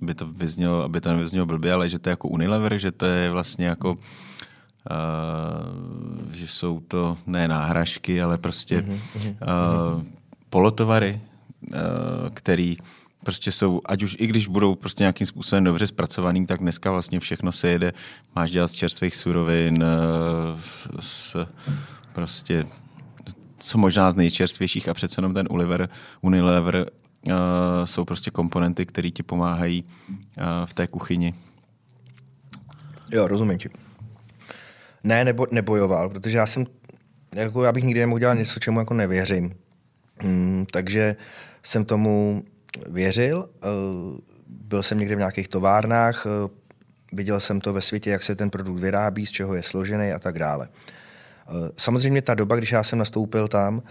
[0.02, 3.06] by to vyznělo, aby to nevyznělo blbě, ale že to je jako Unilever, že to
[3.06, 3.98] je vlastně jako
[4.92, 10.04] uh, že jsou to ne náhražky, ale prostě uh,
[10.50, 11.22] polotovary,
[11.62, 11.78] uh,
[12.34, 12.78] který
[13.24, 17.20] prostě jsou, ať už i když budou prostě nějakým způsobem dobře zpracovaný, tak dneska vlastně
[17.20, 17.94] všechno se jede,
[18.36, 20.60] máš dělat z čerstvých surovin, uh,
[21.00, 21.48] s
[22.14, 22.66] prostě
[23.60, 25.90] co možná z nejčerstvějších a přece jenom ten Unilever,
[26.22, 26.86] Unilever
[27.26, 27.34] uh,
[27.86, 30.14] jsou prostě komponenty, které ti pomáhají uh,
[30.66, 31.34] v té kuchyni.
[33.12, 33.70] Jo, rozumím ti.
[35.04, 36.66] Ne, nebo, nebojoval, protože já jsem,
[37.36, 39.56] jako já bych nikdy nemohl dělat něco, čemu jako nevěřím.
[40.22, 41.16] Hmm, takže
[41.64, 42.44] jsem tomu
[42.90, 46.32] věřil, uh, byl jsem někde v nějakých továrnách, uh,
[47.14, 50.20] viděl jsem to ve světě, jak se ten produkt vyrábí, z čeho je složený a
[50.20, 50.68] tak dále.
[51.78, 53.82] Samozřejmě ta doba, když já jsem nastoupil tam,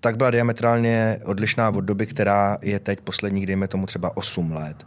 [0.00, 4.86] tak byla diametrálně odlišná od doby, která je teď posledních, dejme tomu třeba 8 let.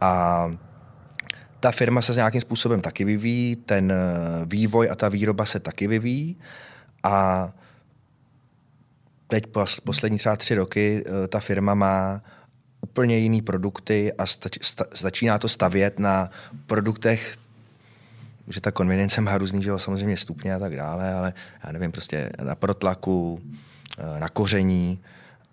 [0.00, 0.54] A
[1.62, 3.96] ta firma se nějakým způsobem taky vyvíjí, ten eh,
[4.46, 6.36] vývoj a ta výroba se taky vyvíjí.
[7.02, 7.48] A
[9.28, 9.44] teď
[9.84, 12.22] poslední třeba tři roky eh, ta firma má
[12.80, 16.30] úplně jiný produkty a stač, sta, začíná to stavět na
[16.66, 17.36] produktech,
[18.48, 21.32] že ta konvenience má různý, že jo, samozřejmě stupně a tak dále, ale
[21.64, 23.40] já nevím, prostě na protlaku,
[23.98, 25.00] Eh, na koření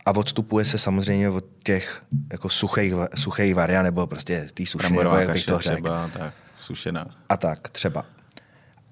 [0.10, 5.15] a odstupuje se samozřejmě od těch jako suchých, suchých variant, nebo prostě tý sušený, nebo
[5.15, 5.82] jak bych to řekl.
[5.82, 7.06] Třeba, tak, sušená.
[7.30, 8.06] A tak, třeba.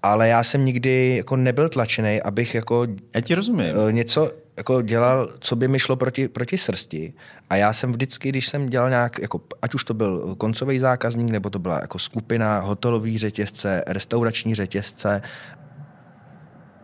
[0.04, 2.88] Ale já jsem nikdy jako nebyl tlačený, abych jako...
[3.16, 3.68] Já ti rozumím.
[3.90, 7.14] Eh, něco jako dělal, co by mi šlo proti, proti srsti.
[7.50, 11.30] A já jsem vždycky, když jsem dělal nějak, jako, ať už to byl koncový zákazník,
[11.30, 15.22] nebo to byla jako skupina, hotelový řetězce, restaurační řetězce,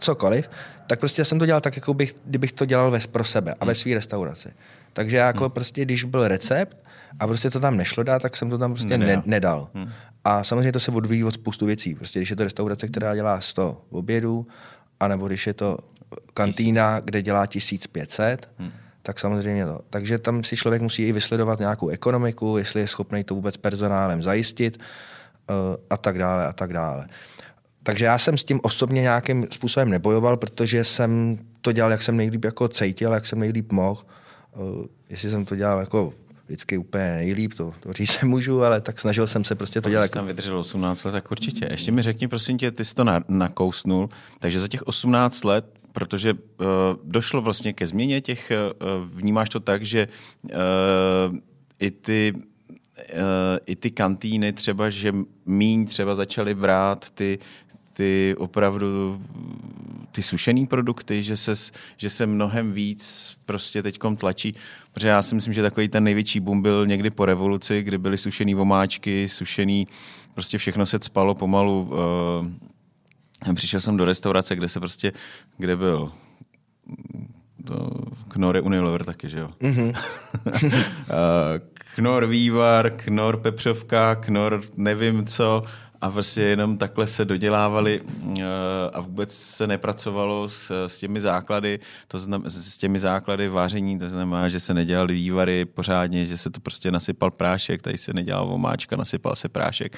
[0.04, 0.50] cokoliv,
[0.88, 3.66] tak prostě jsem to dělal tak, jako bych, kdybych to dělal ve, pro sebe a
[3.66, 3.76] ve hmm.
[3.76, 4.50] své restauraci.
[4.94, 5.52] Takže já jako hmm.
[5.52, 6.78] prostě, když byl recept
[7.20, 9.70] a prostě to tam nešlo dát, tak jsem to tam prostě ne, nedal.
[9.74, 9.89] Hmm.
[10.24, 11.96] A samozřejmě to se odvíjí od spoustu věcí.
[11.96, 14.48] Prostě když je to restaurace, která dělá 100 obědů,
[15.00, 15.78] anebo když je to
[16.34, 17.06] kantýna, Tisíc.
[17.06, 18.72] kde dělá 1500, hmm.
[19.02, 19.80] tak samozřejmě to.
[19.89, 24.24] Takže tam si člověk musí i vysledovat nějakou ekonomiku, jestli je schopný to vůbec personálem
[24.24, 25.56] zajistit uh,
[25.89, 27.08] a tak dále a tak dále.
[27.84, 32.17] Takže já jsem s tím osobně nějakým způsobem nebojoval, protože jsem to dělal, jak jsem
[32.17, 34.02] nejlíp jako cítil, jak jsem nejlíp mohl.
[34.56, 36.13] Uh, jestli jsem to dělal jako
[36.46, 39.89] vždycky úplně nejlíp, to, to říct se můžu, ale tak snažil jsem se prostě to
[39.89, 40.04] dělat.
[40.04, 41.67] Když tam vydržel 18 let, tak určitě.
[41.72, 45.65] Ještě mi řekni, prosím tě, ty jsi to na, nakousnul, takže za těch 18 let,
[45.91, 46.39] protože uh,
[47.04, 50.08] došlo vlastně ke změně těch, uh, vnímáš to tak, že
[50.43, 51.38] uh,
[51.80, 52.34] i ty
[53.65, 55.13] i ty kantýny třeba, že
[55.46, 57.39] míň třeba začaly brát ty
[57.93, 59.21] ty opravdu
[60.12, 61.53] ty sušený produkty, že se,
[61.97, 64.56] že se mnohem víc prostě teďkom tlačí,
[64.91, 68.17] protože já si myslím, že takový ten největší boom byl někdy po revoluci, kdy byly
[68.17, 69.88] sušený vomáčky, sušený,
[70.34, 71.91] prostě všechno se spalo pomalu.
[73.47, 75.12] Uh, přišel jsem do restaurace, kde se prostě,
[75.58, 76.12] kde byl
[77.65, 77.89] to,
[78.27, 79.49] Knor je Unilever taky, že jo?
[79.62, 79.95] Mm-hmm.
[81.95, 85.63] Knor vývar, Knor pepřovka, Knor nevím co
[86.04, 88.02] a prostě jenom takhle se dodělávali
[88.39, 88.44] eh,
[88.94, 94.10] a vůbec se nepracovalo s, s těmi základy, to znam, s těmi základy váření, to
[94.10, 98.48] znamená, že se nedělali vývary pořádně, že se to prostě nasypal prášek, tady se nedělal
[98.48, 99.98] vomáčka, nasypal se prášek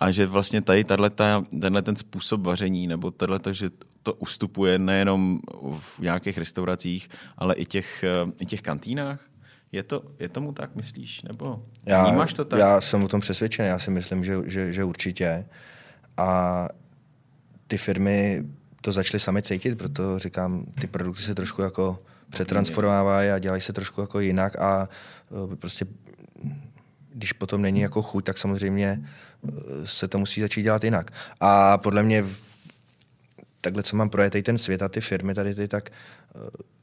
[0.00, 3.70] a že vlastně tady tato, tenhle ten způsob vaření nebo tato, že
[4.02, 5.38] to ustupuje nejenom
[5.78, 9.33] v nějakých restauracích, ale i těch, eh, i těch kantýnách?
[9.74, 11.22] Je, to, je tomu tak, myslíš?
[11.22, 12.60] Nebo já, vnímáš to tak?
[12.60, 15.46] Já jsem o tom přesvědčený, já si myslím, že, že, že určitě.
[16.16, 16.68] A
[17.66, 18.44] ty firmy
[18.80, 21.98] to začaly sami cítit, proto říkám, ty produkty se trošku jako
[22.30, 24.88] přetransformovávají a dělají se trošku jako jinak a
[25.52, 25.86] e, prostě
[27.12, 31.10] když potom není jako chuť, tak samozřejmě e, se to musí začít dělat jinak.
[31.40, 32.24] A podle mě
[33.60, 36.74] takhle, co mám projetej ten svět a ty firmy tady, ty, tak e,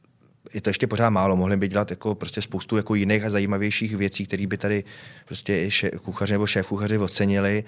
[0.53, 1.35] je to ještě pořád málo.
[1.35, 4.83] Mohli by dělat jako prostě spoustu jako jiných a zajímavějších věcí, které by tady
[5.25, 5.69] prostě
[6.03, 7.63] kuchaři nebo šéf kuchaři ocenili,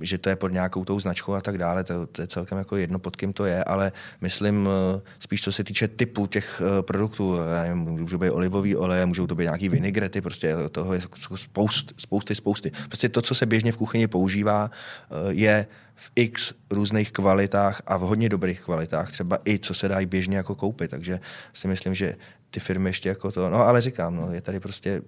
[0.00, 1.84] že to je pod nějakou tou značkou a tak dále.
[1.84, 5.52] To, to je celkem jako jedno, pod kým to je, ale myslím eh, spíš, co
[5.52, 7.36] se týče typu těch eh, produktů.
[7.74, 11.00] Můžou být olivový oleje, můžou to být nějaký vinigrety, prostě toho je
[11.34, 12.72] spoust, spousty, spousty.
[12.86, 15.66] Prostě to, co se běžně v kuchyni používá, eh, je
[16.00, 20.36] v x různých kvalitách a v hodně dobrých kvalitách, třeba i co se dají běžně
[20.36, 20.90] jako koupit.
[20.90, 21.20] Takže
[21.52, 22.14] si myslím, že
[22.50, 25.02] ty firmy ještě jako to, no ale říkám, no, je tady prostě,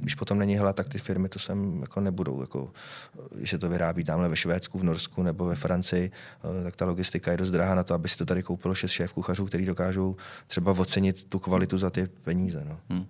[0.00, 2.70] když potom není hla, tak ty firmy to sem jako nebudou, jako,
[3.34, 6.10] když se to vyrábí tamhle ve Švédsku, v Norsku nebo ve Francii,
[6.60, 8.90] eh, tak ta logistika je dost drahá na to, aby si to tady koupilo šest
[8.90, 12.64] šéf kuchařů, který dokážou třeba ocenit tu kvalitu za ty peníze.
[12.68, 12.78] No.
[12.90, 13.06] Hmm.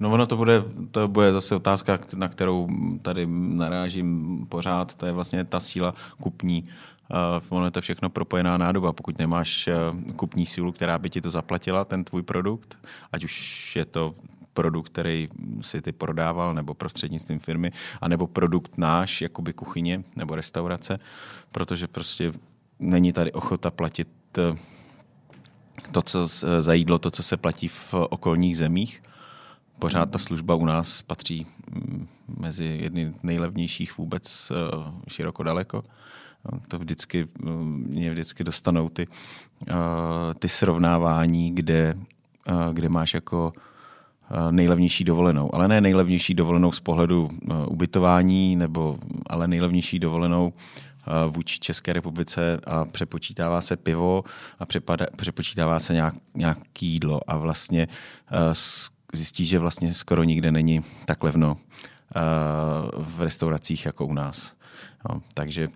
[0.00, 2.68] No ono to bude, to bude zase otázka, na kterou
[3.02, 6.68] tady narážím pořád, to je vlastně ta síla kupní.
[7.10, 8.92] Uh, ono je to všechno propojená nádoba.
[8.92, 12.78] Pokud nemáš uh, kupní sílu, která by ti to zaplatila, ten tvůj produkt,
[13.12, 14.14] ať už je to
[14.52, 15.28] produkt, který
[15.60, 20.98] si ty prodával, nebo prostřednictvím firmy, anebo produkt náš, jakoby kuchyně nebo restaurace,
[21.52, 22.32] protože prostě
[22.78, 24.56] není tady ochota platit uh,
[25.92, 26.28] to, co
[26.60, 29.02] za jídlo, to, co se platí v okolních zemích
[29.80, 35.84] pořád ta služba u nás patří mm, mezi jedny nejlevnějších vůbec eh, široko daleko.
[36.68, 39.06] To vždycky, mm, mě vždycky dostanou ty,
[39.68, 39.74] eh,
[40.38, 41.94] ty srovnávání, kde,
[42.48, 43.52] eh, kde máš jako
[44.50, 45.54] nejlevnější dovolenou.
[45.54, 47.28] Ale ne nejlevnější dovolenou z pohledu
[47.68, 50.52] ubytování, nebo, ale nejlevnější dovolenou
[51.28, 54.22] vůči České republice a přepočítává se pivo
[54.58, 54.64] a
[55.16, 57.88] přepočítává se nějak, nějaký jídlo a vlastně
[59.16, 62.20] zjistí, že vlastně skoro nikde není tak levno eh,
[62.96, 64.52] v restauracích jako u nás.
[65.08, 65.68] No, takže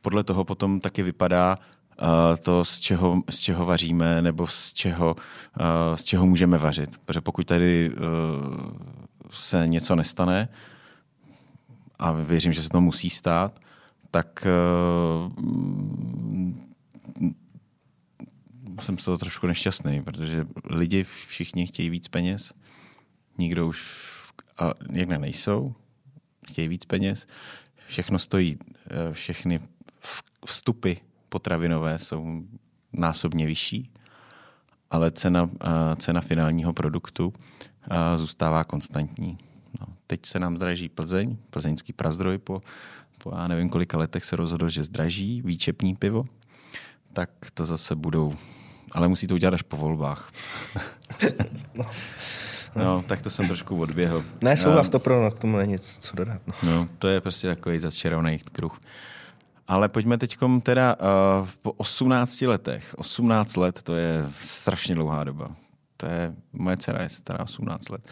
[0.00, 1.58] podle toho potom taky vypadá
[2.02, 2.06] uh,
[2.42, 6.98] to, z čeho, z čeho vaříme nebo z čeho, uh, z čeho můžeme vařit.
[7.04, 7.92] Protože pokud tady
[9.30, 10.48] se něco nestane,
[11.98, 13.60] a věřím, že se to musí stát,
[14.10, 14.46] tak
[18.82, 22.52] jsem z toho trošku nešťastný, protože lidi všichni chtějí víc peněz,
[23.38, 24.12] nikdo už
[24.58, 25.74] a někde nejsou,
[26.48, 27.26] chtějí víc peněz,
[27.86, 28.58] všechno stojí,
[28.90, 29.60] eh, všechny
[30.46, 30.92] vstupy
[31.28, 32.42] potravinové jsou
[32.92, 33.90] násobně vyšší,
[34.90, 37.32] ale cena, eh, cena finálního produktu
[37.90, 39.38] eh, zůstává konstantní.
[39.80, 42.62] No, teď se nám zdraží Plzeň, plzeňský prazdroj po,
[43.18, 46.24] po já nevím kolika letech se rozhodl, že zdraží výčepní pivo,
[47.12, 48.34] tak to zase budou
[48.92, 50.32] ale musí to udělat až po volbách.
[51.74, 51.86] no.
[52.74, 54.24] No, tak to jsem trošku odběhl.
[54.40, 56.40] Ne, souhlas to pro, no, k tomu není nic co dodat.
[56.46, 56.54] No.
[56.62, 58.78] no, to je prostě takový začarovaný kruh.
[59.68, 60.96] Ale pojďme teď teda
[61.40, 62.94] uh, po 18 letech.
[62.96, 65.50] 18 let, to je strašně dlouhá doba.
[65.96, 68.08] To je, moje dcera je stará 18 let.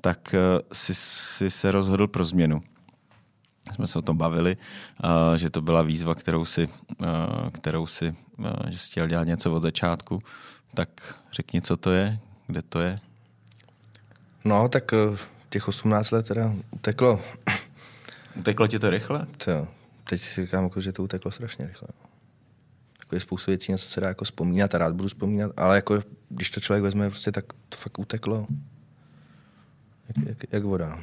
[0.00, 2.62] Tak uh, si, si se rozhodl pro změnu
[3.72, 4.56] jsme se o tom bavili,
[5.36, 6.68] že to byla výzva, kterou si,
[7.52, 8.16] kterou si
[8.68, 10.22] že jsi chtěl dělat něco od začátku.
[10.74, 10.88] Tak
[11.32, 13.00] řekni, co to je, kde to je?
[14.44, 14.94] No, tak
[15.48, 17.20] těch 18 let teda uteklo.
[18.36, 19.26] Uteklo ti to rychle?
[19.44, 19.68] To,
[20.04, 21.88] teď si říkám, jako, že to uteklo strašně rychle.
[22.98, 25.76] Jako je spoustu věcí, na co se dá jako vzpomínat a rád budu vzpomínat, ale
[25.76, 28.46] jako, když to člověk vezme, prostě, tak to fakt uteklo.
[30.08, 30.98] Jak, jak, jak voda.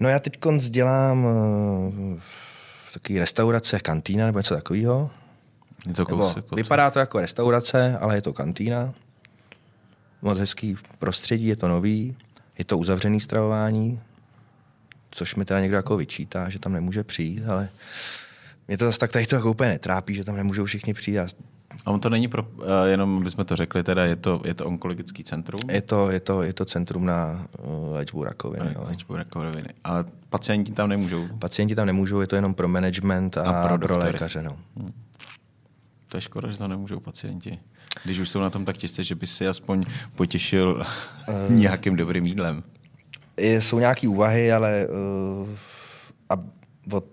[0.00, 2.20] No já teď dělám uh,
[2.92, 5.10] takový restaurace, kantýna nebo něco takového.
[5.94, 8.94] to kousek, vypadá to jako restaurace, ale je to kantýna.
[10.22, 12.16] Moc hezký prostředí, je to nový,
[12.58, 14.00] je to uzavřený stravování,
[15.10, 17.68] což mi teda někdo jako vyčítá, že tam nemůže přijít, ale
[18.68, 21.18] mě to zase tak tady to jako úplně netrápí, že tam nemůžou všichni přijít.
[21.86, 24.66] A on to není pro, uh, jenom bychom to řekli, teda je to, je to
[24.66, 25.60] onkologický centrum?
[25.70, 28.74] Je to, je to, je to centrum na uh, léčbu rakoviny.
[28.74, 28.84] No.
[28.84, 29.68] Léčbu rakoviny.
[29.84, 31.28] Ale pacienti tam nemůžou?
[31.38, 34.42] Pacienti tam nemůžou, je to jenom pro management a, a pro, pro lékaře.
[34.42, 34.56] No.
[34.76, 34.92] Hmm.
[36.08, 37.58] To je škoda, že to nemůžou pacienti.
[38.04, 39.84] Když už jsou na tom tak těžce, že by si aspoň
[40.16, 40.86] potěšil
[41.28, 42.62] uh, nějakým dobrým jídlem.
[43.36, 45.48] Jsou nějaké úvahy, ale uh,
[46.30, 46.34] a
[46.92, 47.04] od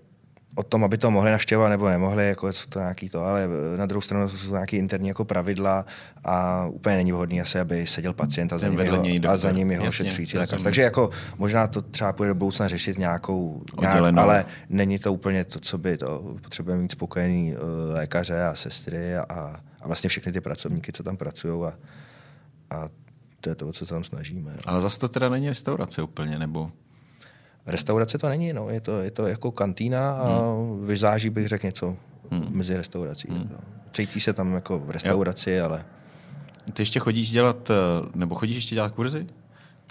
[0.56, 3.86] o tom, aby to mohli naštěvovat nebo nemohli, jako je to nějaký to, ale na
[3.86, 5.86] druhou stranu jsou nějaké interní jako pravidla
[6.24, 9.70] a úplně není vhodný asi, aby seděl pacient a za ním jeho, a za ním
[9.70, 10.62] jeho šetřující lékař.
[10.62, 15.44] Takže jako možná to třeba půjde do budoucna řešit nějakou, nějak, ale není to úplně
[15.44, 17.60] to, co by to, potřebujeme mít spokojený uh,
[17.94, 21.72] lékaře a sestry a, a vlastně všechny ty pracovníky, co tam pracují a,
[22.70, 22.88] a
[23.40, 24.52] to je to, co tam snažíme.
[24.66, 26.70] Ale zase to teda není restaurace úplně, nebo?
[27.66, 28.70] Restaurace to není, no.
[28.70, 30.86] je, to, je to jako kantýna a hmm.
[30.86, 31.96] vyzáží bych řekl něco
[32.30, 32.46] hmm.
[32.50, 33.28] mezi restaurací.
[33.30, 33.50] Hmm.
[33.92, 35.64] Cítí se tam jako v restauraci, jo.
[35.64, 35.84] ale...
[36.72, 37.74] Ty ještě chodíš dělat, eh,
[38.14, 39.26] nebo chodíš ještě dělat kurzy?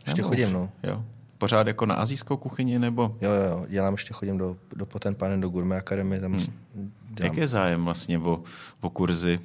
[0.06, 0.54] Ještě nebo chodím, už?
[0.54, 0.70] no.
[0.84, 1.04] Jo.
[1.38, 3.18] Pořád jako na azijskou kuchyni, nebo?
[3.22, 6.20] Jo, jo, dělám, ještě chodím do, do Panen, do Gourmet Academy.
[6.20, 6.92] Tam hmm.
[7.24, 8.44] Jak je zájem vlastně o,
[8.82, 9.40] o kurzy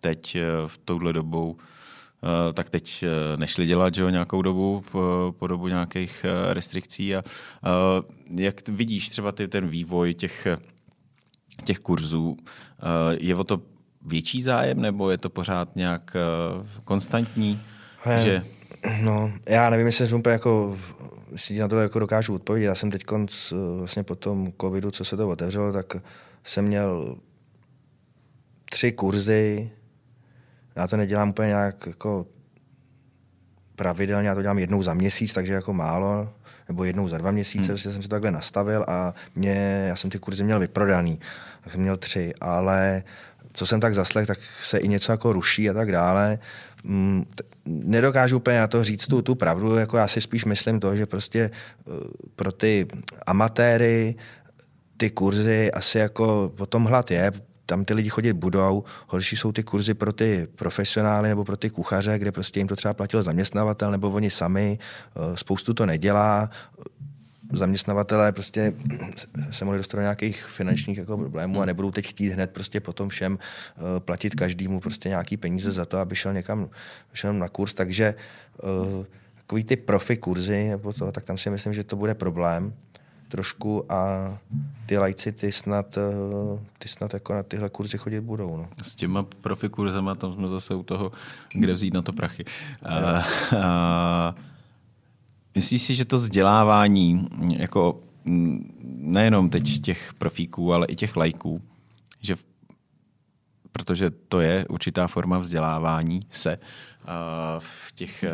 [0.00, 1.56] teď eh, v touhle dobou?
[2.24, 6.54] Eh, tak teď eh, nešli dělat že jo, nějakou dobu po, po dobu nějakých eh,
[6.54, 7.16] restrikcí.
[7.16, 7.22] A
[8.36, 10.46] jak vidíš třeba ty, ten vývoj těch,
[11.64, 12.36] těch kurzů,
[13.20, 13.62] je o to
[14.06, 16.16] větší zájem, nebo je to pořád nějak
[16.84, 17.60] konstantní?
[18.02, 18.42] He, že...
[19.02, 20.78] No, já nevím, jestli jsem úplně jako,
[21.36, 22.66] si na to jako dokážu odpovědět.
[22.66, 23.02] Já jsem teď
[23.78, 25.96] vlastně po tom covidu, co se to otevřelo, tak
[26.44, 27.16] jsem měl
[28.70, 29.70] tři kurzy.
[30.76, 32.26] Já to nedělám úplně nějak jako
[33.76, 36.32] pravidelně, já to dělám jednou za měsíc, takže jako málo,
[36.68, 37.78] nebo jednou za dva měsíce, hmm.
[37.78, 41.20] jsem si to takhle nastavil a mě, já jsem ty kurzy měl vyprodaný,
[41.60, 43.02] tak jsem měl tři, ale
[43.52, 46.38] co jsem tak zaslech, tak se i něco jako ruší a tak dále.
[46.84, 47.24] Mm,
[47.64, 51.06] nedokážu úplně na to říct tu, tu pravdu, jako já si spíš myslím to, že
[51.06, 51.90] prostě eh,
[52.36, 52.86] pro ty
[53.26, 54.14] amatéry
[54.96, 57.32] ty kurzy asi jako potom hlad je,
[57.66, 58.84] tam ty lidi chodit budou.
[59.06, 62.76] Horší jsou ty kurzy pro ty profesionály nebo pro ty kuchaře, kde prostě jim to
[62.76, 64.78] třeba platil zaměstnavatel nebo oni sami.
[64.78, 66.50] Eh, spoustu to nedělá.
[67.52, 68.72] Zaměstnavatelé prostě
[69.50, 73.08] se mohli dostat do nějakých finančních jako problémů a nebudou teď chtít hned prostě potom
[73.08, 76.68] všem eh, platit každému prostě nějaký peníze za to, aby šel někam
[77.12, 77.74] šel na kurz.
[77.74, 82.14] Takže eh, takový ty profi kurzy, nebo to, tak tam si myslím, že to bude
[82.14, 82.74] problém
[83.34, 83.98] trošku a
[84.86, 88.56] ty lajci ty snad, eh, ty snad jako na tyhle kurzy chodit budou.
[88.56, 88.68] No.
[88.82, 91.12] S těma profi kurzama tam jsme zase u toho,
[91.54, 92.44] kde vzít na to prachy.
[92.82, 93.22] A,
[93.58, 94.34] a,
[95.54, 97.28] myslíš si, že to vzdělávání,
[97.58, 98.00] jako
[98.84, 101.60] nejenom teď těch profíků, ale i těch lajků,
[102.20, 102.36] že
[103.72, 106.58] protože to je určitá forma vzdělávání se
[107.58, 108.24] v těch,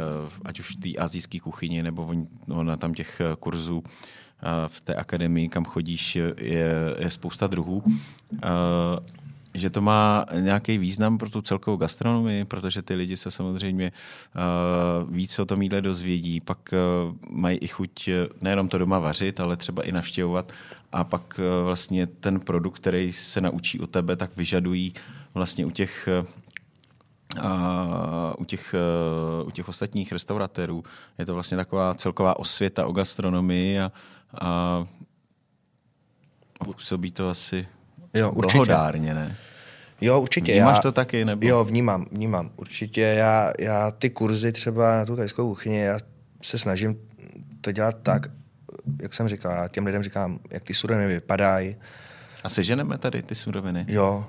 [0.45, 2.15] ať už v té azijské kuchyni, nebo
[2.47, 3.83] no, na tam těch kurzů
[4.67, 6.35] v té akademii, kam chodíš, je,
[6.99, 7.83] je spousta druhů.
[9.55, 13.93] Že to má nějaký význam pro tu celkovou gastronomii, protože ty lidi se samozřejmě
[15.09, 16.59] víc o tom jídle dozvědí, pak
[17.31, 18.09] mají i chuť
[18.41, 20.53] nejenom to doma vařit, ale třeba i navštěvovat
[20.93, 24.95] a pak vlastně ten produkt, který se naučí u tebe, tak vyžadují
[25.35, 26.09] vlastně u těch
[27.41, 28.75] a u těch,
[29.47, 30.85] u těch ostatních restauratérů.
[31.19, 33.93] Je to vlastně taková celková osvěta o gastronomii a,
[34.41, 34.85] a
[36.65, 37.69] působí to asi
[38.15, 38.57] jo, určitě.
[38.57, 39.37] blahodárně, ne?
[40.01, 40.53] Jo, určitě.
[40.53, 41.25] Vnímáš já, to taky?
[41.25, 41.47] Nebo?
[41.47, 42.51] Jo, vnímám, vnímám.
[42.57, 43.01] Určitě.
[43.01, 45.99] Já, já ty kurzy třeba na tu tajskou kuchyni, já
[46.43, 46.97] se snažím
[47.61, 48.27] to dělat tak,
[49.03, 51.77] jak jsem říkal, já těm lidem říkám, jak ty suroviny vypadají.
[52.45, 53.85] A seženeme tady ty suroviny?
[53.89, 54.27] Jo.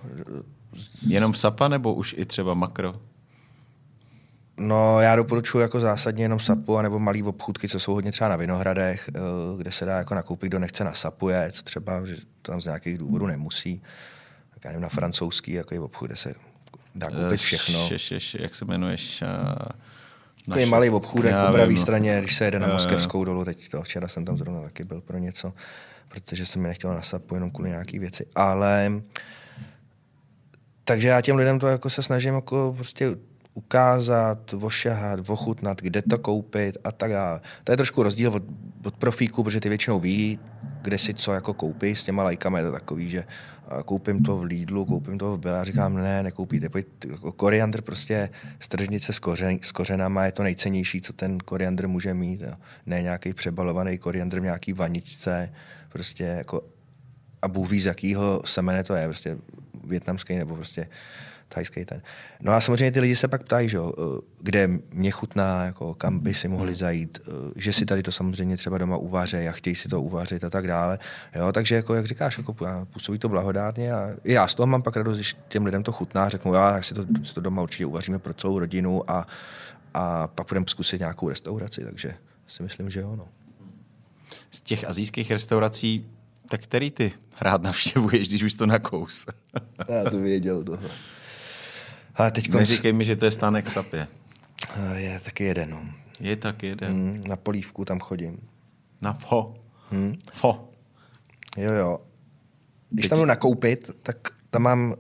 [1.07, 2.95] Jenom sapa nebo už i třeba makro?
[4.61, 8.35] No, já doporučuji jako zásadně jenom sapu, nebo malý obchůdky, co jsou hodně třeba na
[8.35, 9.19] Vinohradech, eh,
[9.57, 12.97] kde se dá jako nakoupit, kdo nechce na sapuje, co třeba, že tam z nějakých
[12.97, 13.81] důvodů nemusí.
[14.53, 16.33] Tak já nevím, na francouzský jako je obchůd, kde se
[16.95, 17.87] dá koupit eh, všechno.
[17.87, 19.23] Še, še, še, jak se jmenuješ?
[20.45, 24.07] Takový malý obchůdek po pravé straně, když se jede na Moskevskou dolu, teď to, včera
[24.07, 25.53] jsem tam zrovna taky byl pro něco,
[26.07, 28.25] protože jsem mi nechtěl na sapu jenom kvůli nějaký věci.
[28.35, 28.91] Ale
[30.83, 33.15] takže já těm lidem to jako se snažím jako prostě
[33.53, 37.41] ukázat, ošahat, ochutnat, kde to koupit a tak dále.
[37.63, 38.43] To je trošku rozdíl od,
[38.85, 40.39] od profíků, protože ty většinou ví,
[40.81, 41.95] kde si co jako koupí.
[41.95, 43.23] S těma lajkami je to takový, že
[43.85, 46.69] koupím to v Lidlu, koupím to v Bela, říkám, ne, nekoupíte.
[46.69, 48.29] Pojď, jako koriandr prostě
[48.59, 52.41] z tržnice s, kořen, s kořenama je to nejcennější, co ten koriandr může mít.
[52.41, 52.53] Jo.
[52.85, 55.53] Ne nějaký přebalovaný koriandr v nějaký vaničce,
[55.89, 56.63] prostě jako
[57.41, 59.37] a Bůh ví, z jakého semene to je, prostě
[59.83, 60.87] větnamský nebo prostě
[61.53, 62.01] thajský ten.
[62.41, 65.93] No a samozřejmě ty lidi se pak ptají, že jo, eh, kde mě chutná, jako,
[65.93, 69.51] kam by si mohli zajít, eh, že si tady to samozřejmě třeba doma uvaří a
[69.51, 70.99] chtějí si to uvařit a tak dále.
[71.35, 72.55] Jo, takže jako, jak říkáš, jako,
[72.93, 76.29] působí to blahodárně a já z toho mám pak radost, když těm lidem to chutná,
[76.29, 79.27] řeknu, já si to, si to doma určitě uvaříme pro celou rodinu a,
[79.93, 82.13] a pak budeme zkusit nějakou restauraci, takže
[82.47, 83.15] si myslím, že jo.
[83.15, 83.27] No.
[84.51, 86.05] Z těch azijských restaurací
[86.51, 89.25] tak který ty rád navštěvuješ, když už to nakous?
[89.89, 90.87] Já to věděl toho.
[92.15, 92.59] Ale teď konc...
[92.59, 94.07] Neříkej mi, že to je stánek v Sapě.
[94.95, 95.69] Je taky jeden.
[95.69, 95.81] No.
[96.19, 96.93] Je tak jeden.
[96.93, 98.37] Hmm, na polívku tam chodím.
[99.01, 99.55] Na fo?
[99.89, 100.15] Hmm.
[100.31, 100.69] Fo.
[101.57, 101.99] Jo, jo.
[102.89, 103.09] Když teď...
[103.09, 104.17] tam jdu nakoupit, tak
[104.49, 104.95] tam mám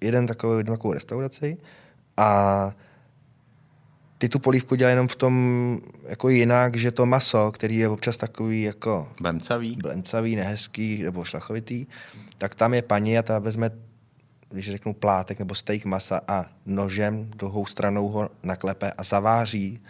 [0.00, 1.56] jeden takový, jednu takovou restauraci
[2.16, 2.72] a
[4.18, 5.78] ty tu polívku dělají jenom v tom
[6.08, 9.12] jako jinak, že to maso, který je občas takový jako...
[9.20, 9.76] Blemcavý.
[9.76, 11.86] Blemcavý, nehezký nebo šlachovitý,
[12.38, 13.70] tak tam je paní a ta vezme
[14.52, 19.82] když řeknu plátek nebo steak masa a nožem druhou stranou ho naklepe a zaváří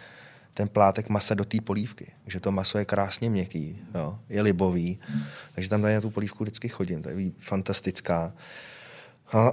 [0.53, 2.11] ten plátek masa do té polívky.
[2.23, 4.99] Takže to maso je krásně měkký, jo, je libový.
[5.55, 8.33] Takže tam tady na tu polívku vždycky chodím, to je fantastická.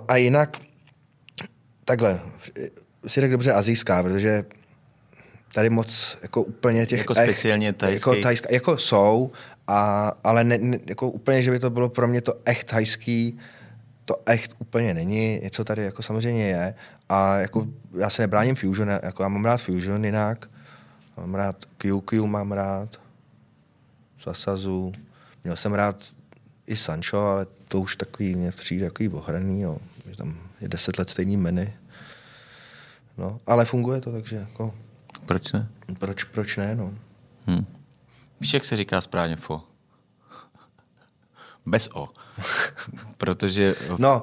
[0.08, 0.56] A jinak,
[1.84, 2.20] takhle,
[3.06, 4.44] si řekl dobře azijská, protože
[5.54, 6.98] tady moc jako úplně těch...
[6.98, 8.10] Jako speciálně tajský.
[8.10, 9.32] Jako, tajská, jako jsou,
[9.66, 13.38] a, ale ne, ne, jako úplně, že by to bylo pro mě to echt thajský,
[14.10, 16.74] to echt úplně není, něco tady jako samozřejmě je,
[17.08, 17.66] A jako
[17.98, 20.50] já se nebráním Fusion, jako já mám rád Fusion jinak,
[21.16, 23.00] mám rád QQ, mám rád,
[24.18, 24.92] Sasazu,
[25.44, 25.96] měl jsem rád
[26.66, 29.78] i Sancho, ale to už takový, mě přijde takový ohraný, jo.
[30.10, 31.72] že tam je deset let stejný menu.
[33.18, 34.74] No, ale funguje to, takže jako...
[35.26, 35.68] Proč ne?
[35.98, 36.94] Proč, proč ne, no.
[37.46, 37.66] Hmm.
[38.40, 39.62] Víš, jak se říká správně fo?
[41.66, 42.08] Bez o.
[43.16, 43.74] Protože...
[43.98, 44.22] No,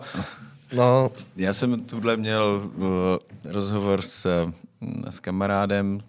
[0.74, 1.12] no.
[1.36, 2.84] Já jsem tuhle měl uh,
[3.52, 4.52] rozhovor s,
[5.10, 6.00] s kamarádem,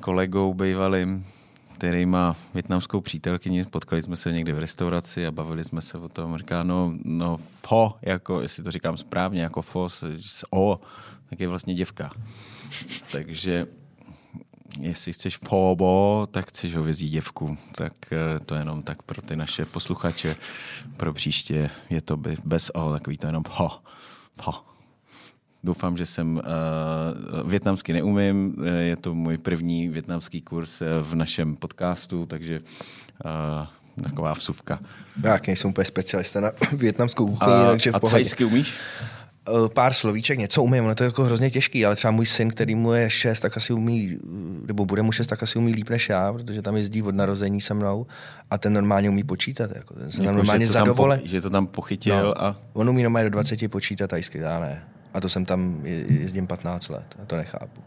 [0.00, 1.26] kolegou bývalým,
[1.74, 6.08] který má větnamskou přítelkyni, potkali jsme se někdy v restauraci a bavili jsme se o
[6.08, 6.38] tom.
[6.38, 10.80] Říká, no, no fo, jako, jestli to říkám správně, jako fo s, s o,
[11.30, 12.10] tak je vlastně děvka.
[13.12, 13.66] Takže
[14.80, 17.58] jestli chceš fobo, tak chceš hovězí děvku.
[17.74, 20.36] Tak eh, to jenom tak pro ty naše posluchače.
[20.96, 23.78] Pro příště je to bez o, takový to jenom ho.
[24.42, 24.64] ho.
[25.64, 28.56] Doufám, že jsem uh, větnamsky neumím.
[28.64, 32.60] Eh, je to můj první větnamský kurz v našem podcastu, takže
[33.24, 34.78] uh, taková vsuvka.
[35.24, 38.74] Já nejsem úplně specialista na větnamskou kuchyni, takže v A thajsky umíš?
[39.48, 42.50] Eh, pár slovíček, něco umím, ono to je jako hrozně těžký, ale třeba můj syn,
[42.50, 44.18] který mu je šest, tak asi umí,
[44.66, 47.60] nebo bude mu šest, tak asi umí líp než já, protože tam jezdí od narození
[47.60, 48.06] se mnou
[48.50, 49.70] a ten normálně umí počítat.
[49.74, 51.18] Jako, ten se jako, normálně že, to zadovole.
[51.18, 52.56] po, že to tam pochytil no, a...
[52.72, 54.84] On umí normálně do 20 počítat tajsky, já ne.
[55.14, 57.82] A to jsem tam jezdím 15 let a to nechápu.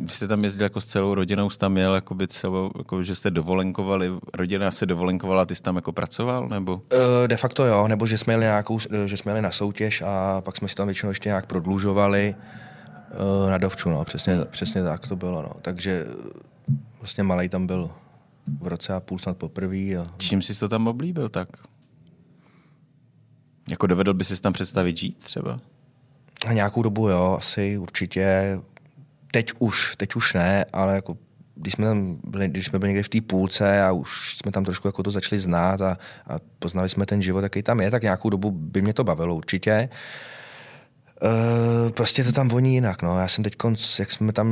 [0.00, 3.02] Vy jste tam jezdil jako s celou rodinou, jsi tam měl, jako by celou, jako,
[3.02, 6.74] že jste dovolenkovali, rodina se dovolenkovala, ty jsi tam jako pracoval, nebo?
[6.74, 6.80] Uh,
[7.26, 10.56] de facto jo, nebo že jsme jeli, nějakou, že jsme jeli na soutěž a pak
[10.56, 12.34] jsme si tam většinou ještě nějak prodlužovali
[13.44, 15.52] uh, na dovču, no, přesně, přesně tak to bylo, no.
[15.62, 16.06] Takže
[17.00, 17.90] vlastně malý tam byl
[18.60, 19.76] v roce a půl snad poprvé.
[19.76, 20.06] A...
[20.16, 21.48] Čím jsi to tam oblíbil tak?
[23.70, 25.60] Jako dovedl by si tam představit žít třeba?
[26.46, 28.58] A nějakou dobu jo, asi určitě
[29.32, 31.16] teď už, teď už ne, ale jako
[31.54, 34.64] když jsme tam byli, když jsme byli někde v té půlce a už jsme tam
[34.64, 38.02] trošku jako to začali znát a, a poznali jsme ten život, jaký tam je, tak
[38.02, 39.88] nějakou dobu by mě to bavilo určitě.
[41.22, 43.02] Uh, prostě to tam voní jinak.
[43.02, 43.18] No.
[43.18, 43.54] Já jsem teď,
[43.98, 44.48] jak jsme tam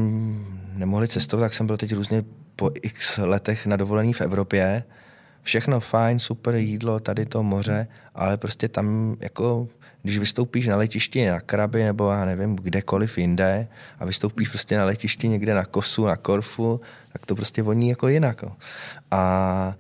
[0.75, 2.25] nemohli cestovat, tak jsem byl teď různě
[2.57, 4.85] po x letech na dovolení v Evropě.
[5.43, 9.69] Všechno fajn, super jídlo, tady to moře, ale prostě tam jako
[10.07, 14.85] když vystoupíš na letišti na Krabi nebo já nevím, kdekoliv jinde a vystoupíš prostě na
[14.85, 16.81] letišti někde na Kosu, na Korfu,
[17.13, 18.45] tak to prostě voní jako jinak.
[19.11, 19.75] A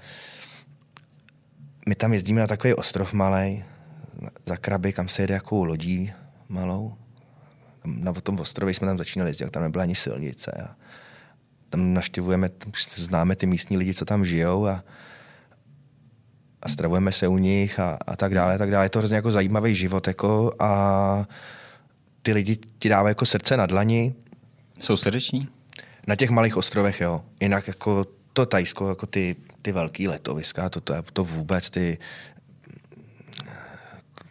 [1.88, 3.64] my tam jezdíme na takový ostrov malý,
[4.46, 6.12] za Krabi, kam se jede jako lodí
[6.48, 6.94] malou.
[7.84, 10.50] Na tom ostrově jsme tam začínali jezdit, tam nebyla ani silnice.
[10.50, 10.76] A
[11.70, 12.50] tam naštěvujeme,
[12.94, 14.84] známe ty místní lidi, co tam žijou a
[16.66, 18.84] a stravujeme se u nich a, a tak dále, a tak dále.
[18.84, 21.28] Je to hrozně jako zajímavý život jako a
[22.22, 24.14] ty lidi ti dávají jako srdce na dlani.
[24.80, 25.48] Jsou srdeční?
[26.06, 27.22] Na těch malých ostrovech, jo.
[27.40, 31.98] Jinak jako to Tajsko, jako ty, ty velký letoviska, to, to, to vůbec ty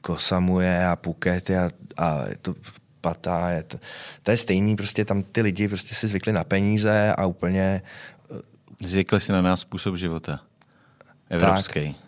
[0.01, 2.55] Kosamuje a Phuket a, a to
[3.01, 3.77] Patá, je to,
[4.23, 7.81] to je stejný, prostě tam ty lidi prostě si zvykli na peníze a úplně...
[8.81, 10.39] Zvykli si na nás způsob života.
[11.29, 11.93] Evropský.
[11.93, 12.04] Tak,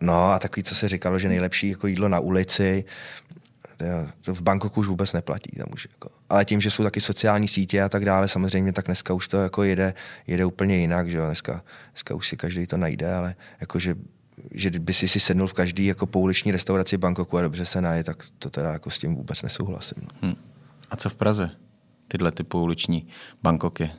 [0.00, 2.84] No a takový, co se říkalo, že nejlepší jako jídlo na ulici,
[4.20, 5.50] to v Bangkoku už vůbec neplatí.
[5.50, 6.08] Tam už jako.
[6.28, 9.42] Ale tím, že jsou taky sociální sítě a tak dále, samozřejmě tak dneska už to
[9.42, 9.94] jako jede,
[10.26, 11.26] jede úplně jinak, že jo?
[11.26, 13.94] Dneska, dneska už si každý to najde, ale jako, že,
[14.50, 18.04] že by si si sednul v každý jako pouliční restauraci Bangkoku a dobře se naje,
[18.04, 20.02] tak to teda jako s tím vůbec nesouhlasím.
[20.02, 20.08] No.
[20.22, 20.34] Hmm.
[20.90, 21.50] A co v Praze?
[22.08, 23.06] Tyhle ty pouliční
[23.42, 23.90] Bangkoky?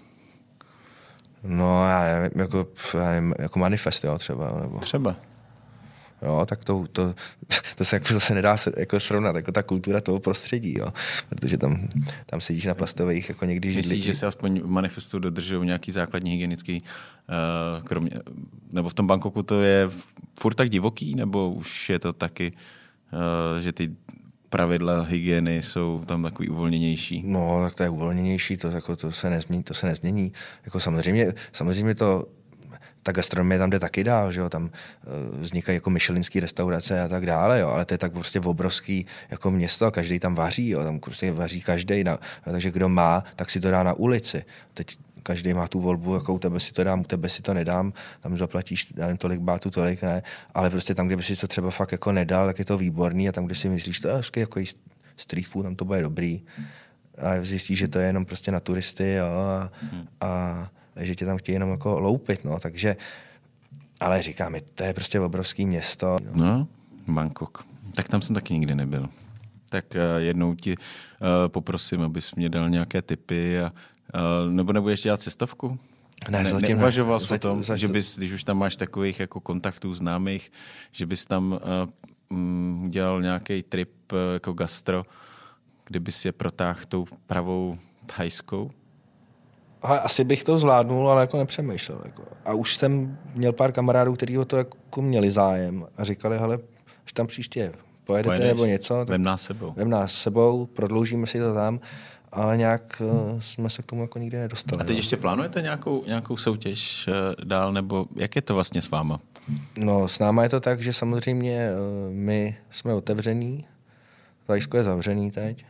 [1.43, 2.67] No, já nevím, jako,
[2.97, 4.59] já nevím, jako manifest, jo, třeba.
[4.61, 4.79] Nebo...
[4.79, 5.15] Třeba.
[6.21, 7.15] Jo, tak to, to,
[7.75, 10.87] to se jako zase nedá se, jako srovnat, jako ta kultura toho prostředí, jo.
[11.29, 11.87] protože tam,
[12.25, 13.89] tam sedíš na plastových jako někdy židlí.
[13.89, 18.11] Myslíš, že se aspoň v manifestu dodržují nějaký základní hygienický, uh, kromě,
[18.71, 19.89] nebo v tom Bangkoku to je
[20.39, 23.95] furt tak divoký, nebo už je to taky, uh, že ty
[24.49, 27.23] pravidla hygieny jsou tam takový uvolněnější.
[27.25, 30.33] No, tak to je uvolněnější, to, jako, to, se, nezmění, to se nezmění.
[30.65, 32.27] Jako samozřejmě, samozřejmě to
[33.05, 34.69] ta gastronomie tam jde taky dál, že jo, tam uh,
[35.39, 39.51] vznikají jako myšelinské restaurace a tak dále, jo, ale to je tak prostě obrovský jako
[39.51, 42.03] město a každý tam vaří, jo, tam prostě vaří každý,
[42.43, 44.45] takže kdo má, tak si to dá na ulici.
[44.73, 47.53] Teď každý má tu volbu, jako u tebe si to dám, u tebe si to
[47.53, 51.47] nedám, tam zaplatíš nevím, tolik bátů, tolik ne, ale prostě tam, kde by si to
[51.47, 54.21] třeba fakt jako nedal, tak je to výborný a tam, kde si myslíš, to je
[54.37, 54.61] jako
[55.17, 56.43] street food, tam to bude dobrý.
[57.17, 59.71] A zjistíš, že to je jenom prostě na turisty jo, a,
[60.21, 62.95] a že tě tam chtějí jenom jako loupit, no, takže,
[63.99, 66.17] ale říkám, to je prostě obrovský město.
[66.33, 66.67] No,
[67.07, 67.65] Bangkok.
[67.95, 69.09] Tak tam jsem taky nikdy nebyl.
[69.69, 73.71] tak uh, jednou ti uh, poprosím, abys mě dal nějaké tipy a
[74.45, 75.79] uh, nebo nebudeš dělat cestovku?
[76.29, 77.25] Ne, ne, zatím neuvažoval ne.
[77.25, 80.51] jsi o tom, Zatím- že bys, když už tam máš takových jako kontaktů známých,
[80.91, 81.59] že bys tam uh,
[82.37, 85.05] mm, udělal nějaký trip uh, jako gastro,
[85.85, 87.77] kdybys je protáhl tou pravou
[88.15, 88.71] thajskou?
[89.85, 92.01] A asi bych to zvládnul, ale jako nepřemýšlel.
[92.05, 92.23] Jako.
[92.45, 96.59] A už jsem měl pár kamarádů, kteří o to jako měli zájem a říkali, hele,
[97.05, 97.71] až tam příště
[98.05, 98.47] pojedete Pojedeš?
[98.47, 99.73] nebo něco, tak Vem nás sebou.
[99.77, 101.79] vem nás sebou, prodloužíme si to tam,
[102.31, 103.01] ale nějak
[103.33, 104.81] uh, jsme se k tomu jako nikdy nedostali.
[104.81, 104.99] A teď no.
[104.99, 109.19] ještě plánujete nějakou, nějakou soutěž uh, dál, nebo jak je to vlastně s váma?
[109.77, 113.65] No, s náma je to tak, že samozřejmě uh, my jsme otevření,
[114.47, 115.65] Tajsko je zavřený teď.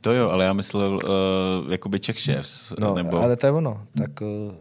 [0.00, 3.22] To jo, ale já myslel uh, jakoby Czech Chefs, No, nebo...
[3.22, 3.86] ale to je ono.
[3.98, 4.54] Tak uh,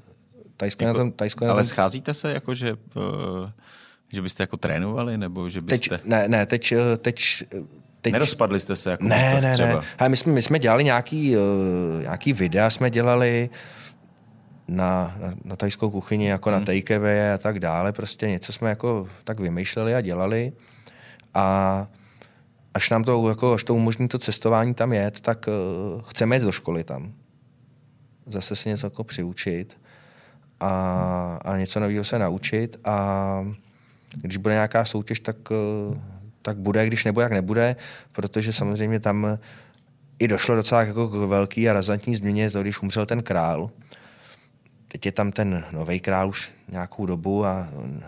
[0.58, 3.50] Tajsko, jako, na tom, Tajsko je na ale tom scházíte se jako, že, uh,
[4.14, 6.00] že byste jako trénovali, nebo že teď, byste...
[6.06, 7.44] ne, ne, teď, eh, teď,
[8.02, 9.70] teď Nerozpadli jste se jako Ne, ne, třeba?
[9.70, 9.82] ne.
[10.00, 13.50] Ale my jsme, my jsme dělali nějaký, uh, nějaký videa, jsme dělali
[14.68, 16.60] na, na, na tajskou kuchyni, jako hmm.
[16.60, 17.92] na takeaway a tak dále.
[17.92, 20.52] Prostě něco jsme jako tak vymýšleli a dělali.
[21.34, 21.88] A
[22.74, 26.44] až nám to, jako, až to umožní to cestování tam jet, tak uh, chceme jít
[26.44, 27.14] do školy tam.
[28.26, 29.78] Zase se něco jako přiučit
[30.60, 33.46] a, a něco nového se naučit a
[34.16, 36.00] když bude nějaká soutěž, tak, eh,
[36.42, 37.76] tak bude, když nebude, jak nebude,
[38.12, 39.38] protože samozřejmě tam
[40.20, 43.70] i došlo docela jako k velký a razantní změně, to když umřel ten král.
[44.88, 48.04] Teď je tam ten nový král už nějakou dobu a on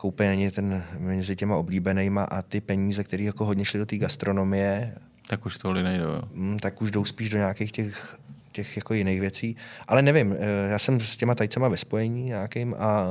[0.00, 3.96] koupě není ten mezi těma oblíbenýma a ty peníze, které jako hodně šly do té
[3.96, 4.94] gastronomie,
[5.28, 6.22] Tak už tohle nejdou, jo.
[6.32, 8.18] mm, tak už jdou spíš do nějakých těch,
[8.52, 9.56] těch jako jiných věcí.
[9.88, 13.04] Ale nevím, eh, já jsem s těma tajcema ve spojení nějakým a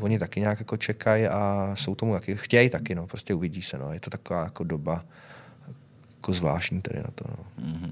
[0.00, 3.78] oni taky nějak jako čekají a jsou tomu taky, chtějí taky, no, prostě uvidí se,
[3.78, 3.92] no.
[3.92, 5.04] Je to taková jako doba
[6.16, 7.88] jako zvláštní tady na to, no.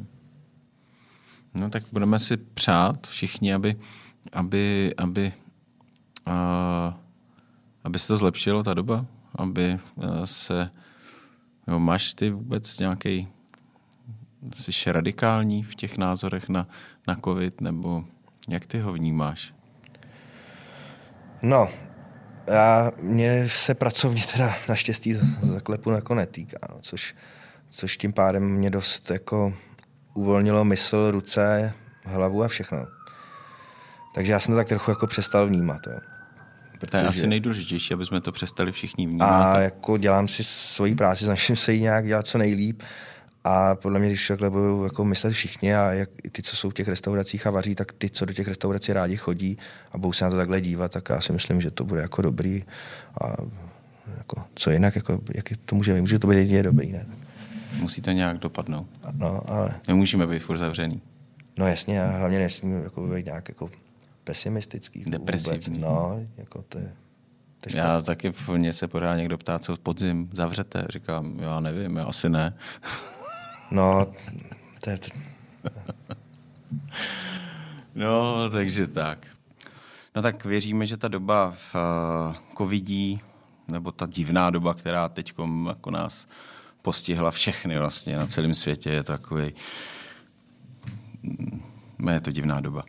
[1.55, 3.77] No tak budeme si přát všichni, aby,
[4.33, 5.33] aby, aby,
[6.27, 7.06] uh,
[7.87, 10.71] aby se to zlepšilo, ta doba, aby uh, se,
[11.67, 13.29] nebo máš ty vůbec nějaký,
[14.55, 16.67] jsi radikální v těch názorech na,
[17.09, 18.05] na covid, nebo
[18.49, 19.55] jak ty ho vnímáš?
[21.43, 21.69] No,
[22.47, 27.15] já, mě se pracovně teda naštěstí zaklepu jako netýká, no, což,
[27.71, 29.55] což tím pádem mě dost jako
[30.15, 31.73] uvolnilo mysl, ruce,
[32.05, 32.87] hlavu a všechno.
[34.15, 35.81] Takže já jsem to tak trochu jako přestal vnímat.
[35.87, 36.16] Jo.
[36.91, 39.27] To je asi nejdůležitější, aby jsme to přestali všichni vnímat.
[39.57, 42.83] A jako dělám si svoji práci, snažím se ji nějak dělat co nejlíp.
[43.45, 46.71] A podle mě, když takhle budou jako myslet všichni a jak i ty, co jsou
[46.71, 49.59] v těch restauracích a vaří, tak ty, co do těch restaurací rádi chodí
[49.93, 52.23] a budou se na to takhle dívat, tak já si myslím, že to bude jako
[52.23, 52.65] dobrý.
[53.21, 53.37] A
[54.19, 57.07] jako, co jinak, jako, jak to může, může to být jedině dobrý, ne?
[57.81, 58.87] Musí to nějak dopadnout.
[59.13, 61.03] No, ale, Nemůžeme být furt zavřený.
[61.59, 63.71] no jasně, a hlavně nesmím jako být nějak jako
[64.27, 65.05] pesimistický.
[65.05, 65.21] vůbec.
[65.21, 65.79] Depresivní.
[65.79, 66.93] No, jako to je,
[67.61, 67.77] to.
[67.77, 70.87] Já taky v mě se pořád někdo ptá, co podzim zavřete.
[70.91, 72.55] Říkám, já nevím, já asi ne.
[73.71, 74.07] No,
[74.81, 74.99] to je,
[77.95, 79.27] No, takže tak.
[80.17, 83.21] No tak věříme, že ta doba v uh, covidí,
[83.69, 85.33] nebo ta divná doba, která teď
[85.69, 86.27] jako nás
[86.83, 89.55] postihla všechny vlastně na celém světě, je takový,
[91.23, 92.85] mm, je to divná doba.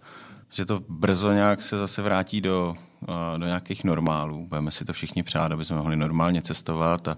[0.52, 4.48] Že to brzo nějak se zase vrátí do, uh, do nějakých normálů.
[4.48, 7.18] Budeme si to všichni přát, aby jsme mohli normálně cestovat a,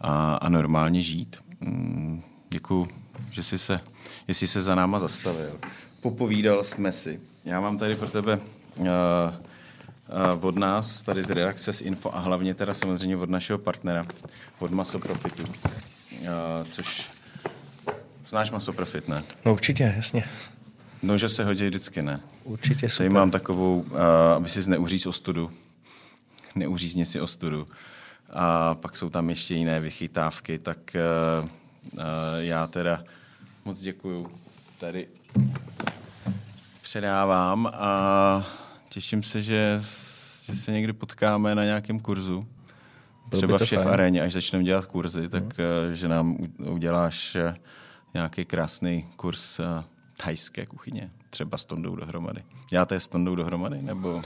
[0.00, 1.36] a, a normálně žít.
[1.60, 2.88] Mm, děkuju,
[3.30, 3.80] že jsi se,
[4.28, 5.58] jsi se za náma zastavil.
[6.00, 7.20] Popovídal jsme si.
[7.44, 8.38] Já mám tady pro tebe
[8.76, 13.58] uh, uh, od nás, tady z redakce z Info a hlavně teda samozřejmě od našeho
[13.58, 14.06] partnera,
[14.58, 16.28] od Masoprofitu, uh,
[16.70, 17.10] což
[18.28, 19.22] znáš Masoprofit, ne?
[19.44, 20.24] no určitě, jasně.
[21.02, 22.20] No, že se hodí vždycky, ne?
[22.44, 23.10] Určitě Tady super.
[23.10, 23.98] mám takovou, uh,
[24.36, 25.50] aby si neuříz ostudu.
[26.54, 27.66] Neuřízně si ostudu.
[28.30, 31.48] A pak jsou tam ještě jiné vychytávky, tak uh,
[31.92, 32.00] uh,
[32.38, 33.04] já teda
[33.64, 34.30] moc děkuju.
[34.78, 35.08] Tady
[36.82, 38.46] předávám a
[38.88, 39.82] těším se, že,
[40.46, 42.46] že se někdy potkáme na nějakém kurzu.
[43.30, 47.36] Třeba v Šef aréně, až začneme dělat kurzy, tak uh, že nám uděláš
[48.14, 49.60] nějaký krásný kurz
[50.24, 51.10] thajské kuchyně.
[51.30, 52.40] Třeba s Tondou dohromady.
[52.70, 53.82] Děláte je s Tondou dohromady?
[53.82, 54.22] Nebo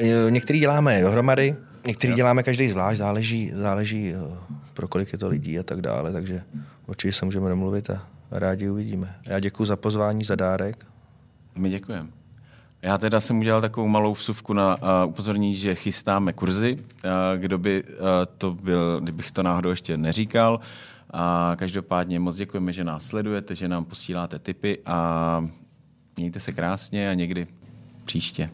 [0.00, 4.38] Jo, Některý děláme dohromady, některý děláme každý zvlášť, záleží, záleží eh,
[4.74, 6.42] pro kolik je to lidí a tak dále, takže
[6.86, 9.16] určitě se můžeme domluvit a rádi uvidíme.
[9.26, 10.86] Já děkuji za pozvání, za dárek.
[11.58, 12.08] my děkujeme.
[12.82, 16.76] Já teda jsem udělal takovou malou vsuvku na uh, upozornění, že chystáme kurzy.
[16.76, 17.88] Uh, kdo by uh,
[18.38, 20.60] to byl, kdybych to náhodou ještě neříkal.
[21.10, 25.48] A každopádně moc děkujeme, že nás sledujete, že nám posíláte tipy a
[26.16, 27.46] mějte se krásně a někdy
[28.04, 28.50] příště.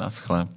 [0.00, 0.48] Naschle.